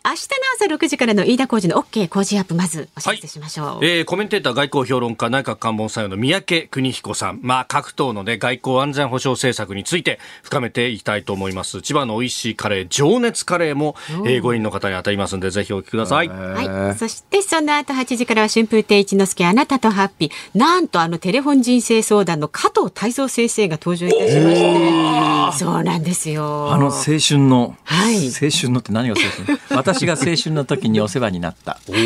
[0.06, 7.40] 明日の朝6時からの飯田浩二の OK 工事アップまずお知らせしましょう、はい、えー、コメンテーター外交評論家内閣官房参与の三宅邦彦さん。
[7.42, 11.82] まあ各党のね外交安全保障政策について深めていきたいと思います。
[11.82, 13.96] 千葉の美味しいカレー情熱カレーも、
[14.26, 20.58] えー、ご員の方に当たりますのでぜひお聞きください、はい、そしてその後8時からは春風亭一之輔あなたとハッピー。
[20.58, 25.58] なんとあのテレフォン人生相談の加藤泰造先生が登場いたしまして。
[25.60, 26.72] そうなんですよ。
[26.72, 29.89] あの青春の、はい、青春のって何が青春？
[29.94, 31.80] 私が青春の時にお世話になった。
[31.90, 32.02] お,、ね、お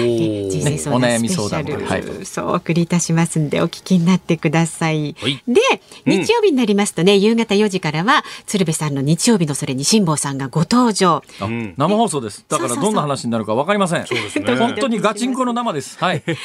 [0.99, 5.15] 悩み相談はい、そうお送りいたしますんでお聞きになってください。
[5.19, 5.61] はい、で、
[6.05, 11.23] 日曜日になりますとね、夕方4時からは鶴瓶さんの日曜日のそれに辛坊さんがご登場。
[11.39, 12.45] 生放送です。
[12.47, 14.07] だからどんな話になるかわかりません。
[14.07, 14.55] そうですね。
[14.55, 15.97] 本当にガチンコの生です。
[15.99, 16.23] はい。
[16.25, 16.35] で、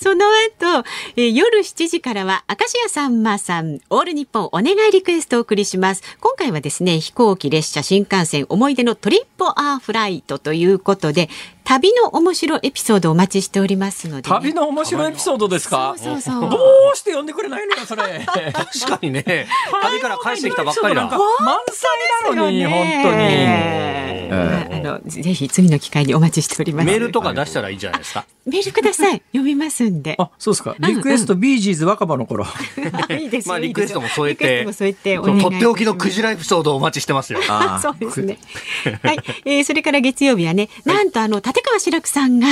[0.00, 0.84] その後、
[1.16, 6.02] えー、夜7時からは明石家さんまさんオール日本お願いリクエストをお送りします。
[6.20, 11.28] 今回はですね、飛行機、列車、新幹線思い出のトリップアーフライトということで
[11.64, 15.94] 旅の面白いエピソードお待ちしておりますので、ね、旅の面白いエピソードですか？
[16.02, 16.20] どう
[16.96, 18.02] して呼んでくれないのよそれ。
[18.26, 18.52] 確
[18.86, 19.24] かにね。
[19.82, 21.02] 旅から帰ってきたばっかりだ。
[21.06, 21.18] 満
[21.72, 26.86] 載なのに、本当に、えー、あのぜひ次の機会にお待ちしております。
[26.86, 28.24] メールとか出したらいいじゃないですか。
[28.46, 29.22] メールください。
[29.32, 30.16] 読みますんで。
[30.18, 30.74] あそうですか。
[30.78, 32.46] リクエスト、ビージーズ若葉の頃。
[33.18, 34.64] いいですまあリクエストも添えて。
[34.64, 34.74] とっ
[35.58, 37.40] ておきのクジラエピソードをお待ちしてますよ。
[37.80, 38.38] そうですね。
[39.02, 42.46] はい、えー、それから月曜日はねなんとあの立川志らくさんが、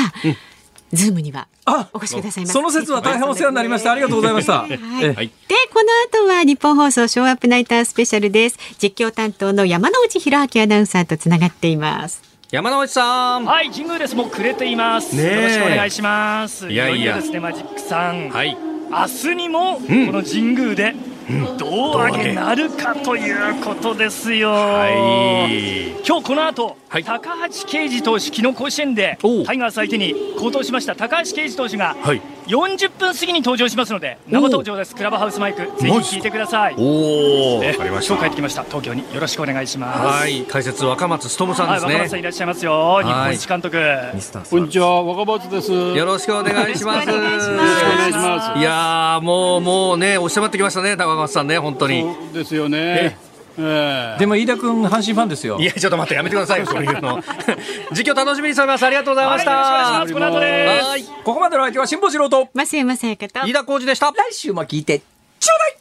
[0.92, 1.48] ズームには
[1.92, 3.92] お越しくださいその節は大変お世話になりました。
[3.92, 4.80] ありがとうございました、はい、でこ
[6.16, 8.58] の後は日本放送ショーアップナイタースペシャルです。
[8.78, 12.22] 実況担当の山内弘明アナウンサーとつながっています。
[12.50, 13.44] 山内さん。
[13.44, 14.16] はい神宮です。
[14.16, 16.68] もうくれています、ね、よろしくお願いします。
[16.70, 17.16] いやいや。
[17.16, 18.30] ですねマジックさん。
[18.30, 18.56] はい。
[18.90, 20.94] 明日にもこの神宮で、
[21.28, 21.58] うん。
[21.58, 30.96] 胴上げなるかということですよ、はい、今日この後、はい、高橋奎二投手、昨日甲子園でタイガース相手に好投しました。
[30.96, 34.94] 高橋奎二投手が、はい、40分過ぎに登場しますので生登場です。
[34.96, 36.74] クラブハウスマイクぜひ聞いてください。
[36.78, 38.64] おお、えー、今日帰ってきました。
[38.64, 39.98] 東京によろしくお願いします。
[40.22, 40.44] はい。
[40.44, 43.02] 解説若松勉さんですね、若松さんいらっしゃいますよ。
[43.04, 43.78] 日本一監督。
[44.48, 45.70] こんにちは若松です。
[45.70, 47.06] よろしくお願いします。
[47.06, 48.58] よろしくお願いします。
[48.58, 52.00] いやもうもうね押してまってきましたね高松さんね本当に。
[52.00, 53.27] そうですよね
[53.58, 55.58] でも飯田君阪神ファンですよ。
[55.58, 57.22] いやちょっと待ってやめてくださいよ そういうの。
[57.92, 58.86] 実況楽しみにしております。
[58.86, 62.48] ありがとうございました、はい、この後ですここまでの相手は辛坊治郎と。
[62.54, 63.46] 増山さやかと。
[63.46, 64.12] 飯田浩二でした。
[64.12, 65.00] 来週も聞いて
[65.40, 65.76] ちょうだい